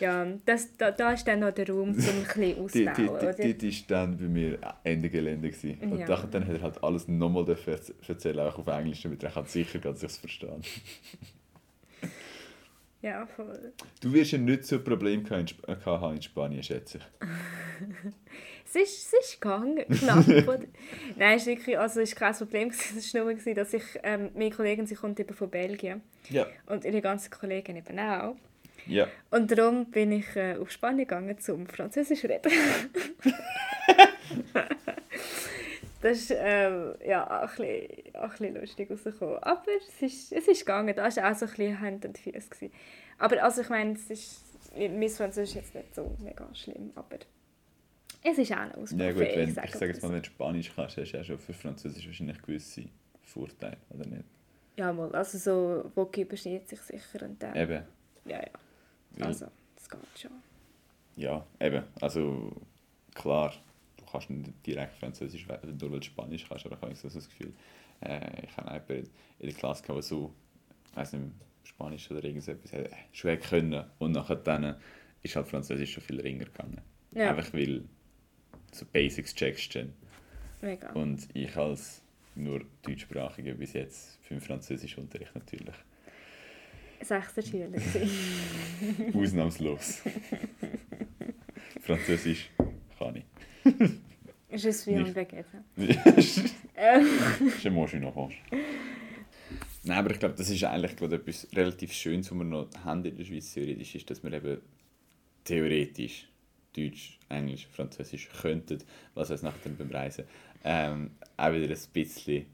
Ja, 0.00 0.26
das, 0.46 0.74
da, 0.78 0.90
da 0.90 1.12
ist 1.12 1.24
dann 1.28 1.40
noch 1.40 1.50
der 1.52 1.68
Raum, 1.68 1.90
um 1.90 1.90
ein 1.90 1.94
bisschen 1.94 2.42
Die, 2.42 2.54
die, 2.54 2.60
auszubauen, 2.62 3.34
die, 3.42 3.58
die 3.58 3.68
ist 3.68 3.90
dann 3.90 4.16
bei 4.16 4.24
mir 4.24 4.58
Ende 4.82 5.10
Gelände 5.10 5.50
gewesen. 5.50 5.78
Und 5.90 5.98
Ja. 6.00 6.06
dann, 6.06 6.30
dann 6.30 6.46
hat 6.46 6.54
er 6.54 6.62
halt 6.62 6.82
alles 6.82 7.06
nochmal 7.06 7.44
dürfen 7.44 7.74
erz- 7.74 7.92
erzählen, 8.08 8.40
auch 8.40 8.58
auf 8.58 8.66
Englisch, 8.66 9.02
damit 9.02 9.22
er 9.22 9.44
sicher 9.46 9.78
kann 9.78 9.96
sich 9.96 10.12
verstehen. 10.12 10.62
Ja, 13.02 13.26
voll. 13.26 13.72
Du 14.02 14.12
wirst 14.12 14.32
ja 14.32 14.38
nicht 14.38 14.64
so 14.64 14.76
ein 14.76 14.84
Problem 14.84 15.24
äh, 15.26 15.44
haben 15.84 16.16
in 16.16 16.22
Spanien, 16.22 16.62
schätze 16.62 16.98
ich. 16.98 17.04
Es 18.72 18.76
ist, 18.76 19.12
es 19.12 19.30
ist 19.32 19.40
gegangen, 19.40 19.78
knapp? 19.88 20.24
Nein, 21.16 21.36
es 21.36 21.42
ist 21.42 21.46
wirklich, 21.48 21.76
also 21.76 22.00
es 22.00 22.12
war 22.20 22.28
kein 22.28 22.36
Problem, 22.38 22.68
es 22.68 23.14
war 23.14 23.24
nur, 23.24 23.32
gewesen, 23.32 23.54
dass 23.56 23.74
ich, 23.74 23.82
ähm, 24.04 24.30
meine 24.32 24.50
Kollegin, 24.50 24.86
sie 24.86 24.94
kommt 24.94 25.18
eben 25.18 25.34
von 25.34 25.50
Belgien 25.50 26.02
Ja. 26.28 26.46
und 26.66 26.84
ihre 26.84 27.00
ganzen 27.00 27.32
Kollegen 27.32 27.74
eben 27.74 27.98
auch. 27.98 28.36
Ja. 28.86 29.08
Und 29.32 29.50
darum 29.50 29.90
bin 29.90 30.12
ich 30.12 30.36
äh, 30.36 30.54
auf 30.54 30.70
Spanien 30.70 30.98
gegangen, 31.08 31.36
zum 31.40 31.66
Französisch 31.66 32.22
reden. 32.24 32.52
das 36.02 36.18
ist 36.18 36.32
ähm, 36.36 36.94
ja, 37.06 37.26
auch 37.44 37.50
ein, 37.50 37.56
bisschen, 37.56 38.14
auch 38.16 38.22
ein 38.22 38.30
bisschen 38.30 38.54
lustig 38.56 38.90
rausgekommen. 38.90 39.38
Aber 39.42 39.62
es 39.78 40.02
ist, 40.02 40.32
es 40.32 40.48
ist 40.48 40.60
gegangen, 40.60 40.94
da 40.94 41.02
war 41.04 41.08
auch 41.30 41.36
so 41.36 41.44
ein 41.46 41.50
bisschen 41.50 41.80
Hand 41.80 42.04
und 42.04 42.18
Füße. 42.18 42.48
gewesen. 42.48 42.72
Aber 43.18 43.42
also 43.42 43.60
ich 43.60 43.68
meine, 43.68 43.92
es 43.92 44.10
ist, 44.10 44.42
mein 44.74 45.08
Französisch 45.08 45.50
ist 45.50 45.54
jetzt 45.56 45.74
nicht 45.74 45.94
so 45.94 46.16
mega 46.22 46.48
schlimm, 46.54 46.90
aber 46.94 47.18
es 48.22 48.38
ist 48.38 48.52
auch 48.52 48.56
eine 48.56 48.68
Ja 48.70 48.74
gut, 48.76 48.82
Ausbaufähig, 48.82 49.36
wenn, 49.36 49.48
ich 49.48 49.54
sage 49.54 49.68
sage 49.72 49.86
jetzt 49.92 50.02
mal 50.02 50.12
wenn 50.12 50.22
du 50.22 50.26
Spanisch 50.26 50.72
kannst, 50.74 50.96
hast 50.96 51.12
du 51.12 51.16
ja 51.16 51.24
schon 51.24 51.38
für 51.38 51.52
Französisch 51.52 52.06
wahrscheinlich 52.06 52.40
gewisse 52.42 52.84
Vorteile, 53.22 53.76
oder 53.90 54.06
nicht? 54.06 54.24
Ja, 54.76 54.92
mal, 54.92 55.14
also 55.14 55.38
so, 55.38 55.90
Woki 55.94 56.22
überschneidet 56.22 56.68
sich 56.68 56.80
sicher 56.80 57.24
und 57.26 57.42
dann, 57.42 57.54
Eben. 57.56 57.82
ja, 58.24 58.38
ja, 58.38 58.46
Weil- 59.18 59.26
also, 59.26 59.46
das 59.76 59.88
geht 59.88 60.00
schon. 60.18 60.30
Ja, 61.16 61.44
eben. 61.60 61.82
Also 62.00 62.52
klar, 63.14 63.52
kannst 64.10 64.30
nicht 64.30 64.66
direkt 64.66 64.96
Französisch 64.96 65.46
nur 65.46 65.92
weil 65.92 66.00
du 66.00 66.06
Spanisch 66.06 66.46
kannst, 66.48 66.66
aber 66.66 66.76
ich 66.76 66.82
habe 66.82 66.94
so 66.94 67.08
das 67.08 67.28
Gefühl, 67.28 67.52
äh, 68.00 68.44
ich 68.44 68.56
habe 68.56 68.72
jemanden 68.72 69.10
in 69.38 69.46
der 69.46 69.54
Klasse, 69.54 69.84
der 69.86 70.02
so, 70.02 70.34
weiß 70.94 71.12
nicht, 71.14 71.32
Spanisch 71.64 72.10
oder 72.10 72.24
irgendetwas 72.24 72.72
äh, 72.72 72.88
hätte 73.12 73.38
können 73.38 73.84
und 73.98 74.12
nachher 74.12 74.36
dann 74.36 74.76
ist 75.22 75.36
halt 75.36 75.46
Französisch 75.46 75.92
schon 75.92 76.02
viel 76.02 76.20
ringer 76.20 76.46
gegangen. 76.46 76.80
Ja. 77.12 77.30
Einfach 77.30 77.52
weil 77.52 77.84
so 78.72 78.86
Basics 78.86 79.34
checkst 79.34 79.74
du. 79.74 79.92
Mega. 80.62 80.92
Und 80.92 81.28
ich 81.34 81.56
als 81.56 82.02
nur 82.34 82.64
Deutschsprachiger 82.82 83.54
bis 83.54 83.72
jetzt 83.72 84.18
für 84.22 84.34
den 84.34 84.40
Französischunterricht 84.40 85.34
natürlich 85.34 85.74
Sechster 87.02 87.42
Schüler 87.42 87.68
ausnahmslos. 89.14 90.02
Französisch 91.80 92.50
kann 92.98 93.16
ich. 93.16 93.24
Je 94.52 94.72
suis 94.72 94.94
un. 94.94 95.04
Baguette. 95.12 95.46
Mange 97.70 97.94
une 97.94 98.04
orange. 98.04 98.42
Nein, 99.84 99.98
aber 99.98 100.10
ich 100.10 100.18
glaube, 100.18 100.34
das 100.36 100.50
ist 100.50 100.62
eigentlich 100.64 100.96
gerade 100.96 101.16
etwas 101.16 101.46
relativ 101.54 101.92
Schönes, 101.92 102.30
was 102.30 102.38
wir 102.38 102.44
noch 102.44 102.68
haben 102.84 103.04
in 103.04 103.16
der 103.16 103.24
Schweiz 103.24 103.54
theoretisch, 103.54 103.94
ist, 103.94 104.10
dass 104.10 104.22
wir 104.22 104.32
eben 104.32 104.58
theoretisch 105.44 106.28
Deutsch, 106.76 107.18
Englisch, 107.28 107.66
Französisch 107.72 108.28
könnten, 108.40 108.78
was 109.14 109.30
uns 109.30 109.42
nachher 109.42 109.60
dann 109.64 109.76
beim 109.76 109.90
Reisen 109.90 110.24
ähm, 110.64 111.12
auch 111.36 111.52
wieder 111.52 111.74
ein 111.74 111.80
bisschen 111.92 112.46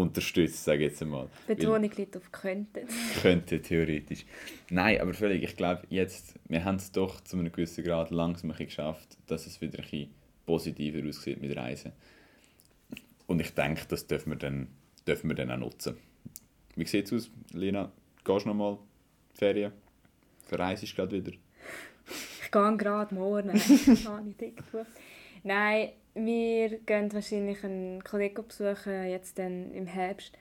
unterstützt, 0.00 0.64
sage 0.64 0.84
ich 0.84 0.90
jetzt 0.92 1.02
einmal. 1.02 1.28
Weil- 1.46 1.56
Betonung 1.56 1.90
liegt 1.96 2.16
auf 2.16 2.30
könnten. 2.32 2.86
könnte 3.22 3.60
theoretisch. 3.60 4.24
Nein, 4.70 5.00
aber 5.00 5.14
völlig. 5.14 5.42
Ich 5.42 5.56
glaube, 5.56 5.82
jetzt, 5.90 6.34
wir 6.48 6.64
haben 6.64 6.76
es 6.76 6.90
doch 6.92 7.20
zu 7.20 7.36
einem 7.38 7.52
gewissen 7.52 7.84
Grad 7.84 8.10
langsam 8.10 8.50
ein 8.50 8.56
geschafft, 8.66 9.16
dass 9.26 9.46
es 9.46 9.60
wieder 9.60 9.78
ein 9.78 9.82
bisschen 9.82 10.10
positiver 10.46 11.06
aussieht 11.08 11.40
mit 11.40 11.56
Reisen. 11.56 11.92
Und 13.26 13.40
ich 13.40 13.54
denke, 13.54 13.82
das 13.88 14.06
dürfen 14.06 14.30
wir 14.32 14.36
dann, 14.38 14.68
dürfen 15.06 15.28
wir 15.30 15.36
dann 15.36 15.50
auch 15.52 15.58
nutzen. 15.58 15.96
Wie 16.76 16.84
sieht 16.86 17.06
es 17.06 17.12
aus, 17.12 17.30
Lena? 17.52 17.92
Gehst 18.24 18.44
du 18.44 18.48
noch 18.48 18.54
mal 18.56 18.78
Ferien? 19.34 19.72
Verreist 20.46 20.82
du 20.82 20.86
gerade 20.94 21.16
wieder? 21.16 21.32
Ich 22.42 22.50
gehe 22.50 22.76
gerade 22.76 23.14
morgen. 23.14 23.50
Habe 23.52 24.28
ich 24.28 24.36
dick 24.36 24.56
gebucht. 24.56 24.90
Nein, 25.42 25.90
wir 26.14 26.78
gehen 26.80 27.12
wahrscheinlich 27.12 27.64
einen 27.64 28.02
Kollegen 28.04 28.46
besuchen, 28.46 29.08
jetzt 29.08 29.38
dann 29.38 29.72
im 29.72 29.86
Herbst, 29.86 30.32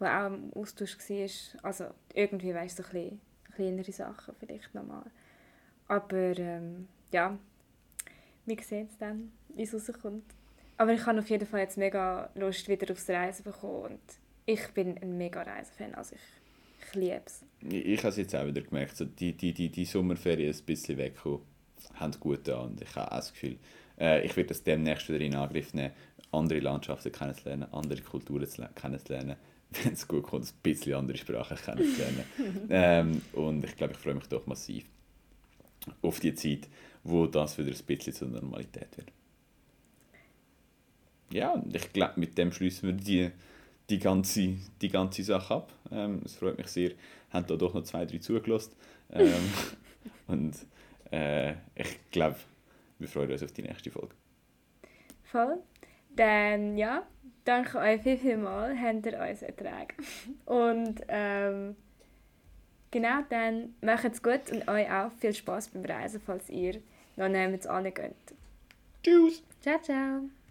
der 0.00 0.26
auch 0.26 0.32
im 0.32 0.52
Austausch 0.54 0.98
war. 0.98 1.64
Also 1.64 1.84
irgendwie 2.14 2.54
weißt 2.54 2.78
du, 2.78 2.82
so 2.82 2.88
ein 2.88 2.92
bisschen 2.92 3.20
kleinere 3.54 3.92
Sachen 3.92 4.34
vielleicht 4.38 4.74
nochmal. 4.74 5.04
Aber 5.88 6.38
ähm, 6.38 6.88
ja, 7.12 7.38
wir 8.46 8.62
sehen 8.62 8.88
es 8.90 8.98
dann, 8.98 9.32
wie 9.54 9.62
es 9.62 9.74
rauskommt. 9.74 10.24
Aber 10.78 10.92
ich 10.92 11.04
habe 11.06 11.18
auf 11.18 11.30
jeden 11.30 11.46
Fall 11.46 11.60
jetzt 11.60 11.78
mega 11.78 12.30
Lust, 12.34 12.68
wieder 12.68 12.90
aufs 12.90 13.08
Reisen 13.08 13.44
bekommen. 13.44 13.92
Und 13.92 14.00
ich 14.46 14.66
bin 14.68 14.98
ein 14.98 15.16
mega 15.16 15.42
Reisefan, 15.42 15.94
also 15.94 16.16
ich, 16.16 16.88
ich 16.88 16.94
liebe 16.94 17.22
es. 17.24 17.44
Ich, 17.60 17.86
ich 17.86 17.98
habe 17.98 18.08
es 18.08 18.16
jetzt 18.16 18.34
auch 18.34 18.46
wieder 18.46 18.62
gemerkt, 18.62 18.96
so 18.96 19.04
die, 19.04 19.32
die, 19.34 19.52
die, 19.52 19.68
die 19.68 19.84
Sommerferien 19.84 20.52
ein 20.52 20.64
bisschen 20.64 20.98
weggekommen, 20.98 21.42
haben 21.94 22.12
gut 22.18 22.48
an 22.48 22.70
und 22.70 22.82
ich 22.82 22.96
habe 22.96 23.12
auch 23.12 23.16
das 23.16 23.32
Gefühl, 23.32 23.58
äh, 24.02 24.26
ich 24.26 24.36
werde 24.36 24.48
das 24.48 24.64
demnächst 24.64 25.08
wieder 25.08 25.20
in 25.20 25.34
Angriff 25.36 25.72
nehmen, 25.72 25.94
andere 26.32 26.60
Landschaften 26.60 27.12
kennenzulernen, 27.12 27.72
andere 27.72 28.02
Kulturen 28.02 28.46
zu 28.46 28.62
le- 28.62 28.70
kennenzulernen, 28.74 29.36
wenn 29.70 29.92
es 29.92 30.06
gut 30.08 30.24
kommt, 30.24 30.44
ein 30.46 30.58
bisschen 30.62 30.94
andere 30.94 31.16
Sprachen 31.16 31.56
kennenzulernen. 31.56 32.24
ähm, 32.70 33.22
und 33.32 33.64
ich 33.64 33.76
glaube, 33.76 33.94
ich 33.94 33.98
freue 33.98 34.14
mich 34.14 34.28
doch 34.28 34.46
massiv 34.46 34.84
auf 36.02 36.20
die 36.20 36.34
Zeit, 36.34 36.68
wo 37.04 37.26
das 37.26 37.58
wieder 37.58 37.70
ein 37.70 37.84
bisschen 37.86 38.12
zur 38.12 38.28
Normalität 38.28 38.96
wird. 38.96 39.08
Ja, 41.32 41.52
und 41.52 41.74
ich 41.74 41.92
glaube, 41.92 42.20
mit 42.20 42.36
dem 42.36 42.52
schließen 42.52 42.88
wir 42.88 42.94
die, 42.94 43.30
die 43.88 43.98
ganze, 43.98 44.54
die 44.80 44.88
ganze 44.88 45.22
Sache 45.22 45.54
ab. 45.54 45.72
Ähm, 45.90 46.20
es 46.24 46.34
freut 46.36 46.58
mich 46.58 46.68
sehr. 46.68 46.92
Haben 47.30 47.46
da 47.46 47.56
doch 47.56 47.72
noch 47.74 47.84
zwei, 47.84 48.04
drei 48.04 48.18
zugelassen. 48.18 48.72
Ähm, 49.10 49.32
und 50.26 50.54
äh, 51.10 51.52
ich 51.74 52.10
glaube, 52.10 52.36
wir 53.02 53.08
freuen 53.08 53.30
uns 53.30 53.42
auf 53.42 53.52
die 53.52 53.62
nächste 53.62 53.90
Folge. 53.90 54.14
Voll. 55.24 55.58
Dann 56.16 56.76
ja, 56.76 57.06
danke 57.44 57.78
euch 57.78 58.02
viel, 58.02 58.16
viel 58.16 58.36
mal, 58.36 58.78
habt 58.78 59.06
ihr 59.06 59.18
uns 59.18 59.42
ertragen. 59.42 59.94
Und 60.46 61.00
ähm, 61.08 61.76
genau, 62.90 63.22
dann 63.28 63.74
macht 63.80 64.04
es 64.04 64.22
gut 64.22 64.50
und 64.50 64.68
euch 64.68 64.90
auch 64.90 65.10
viel 65.12 65.34
Spaß 65.34 65.68
beim 65.68 65.84
Reisen, 65.84 66.20
falls 66.24 66.48
ihr 66.50 66.80
noch 67.16 67.28
nirgends 67.28 67.66
geht. 67.66 68.14
Tschüss! 69.02 69.42
Ciao, 69.60 69.80
ciao! 69.80 70.41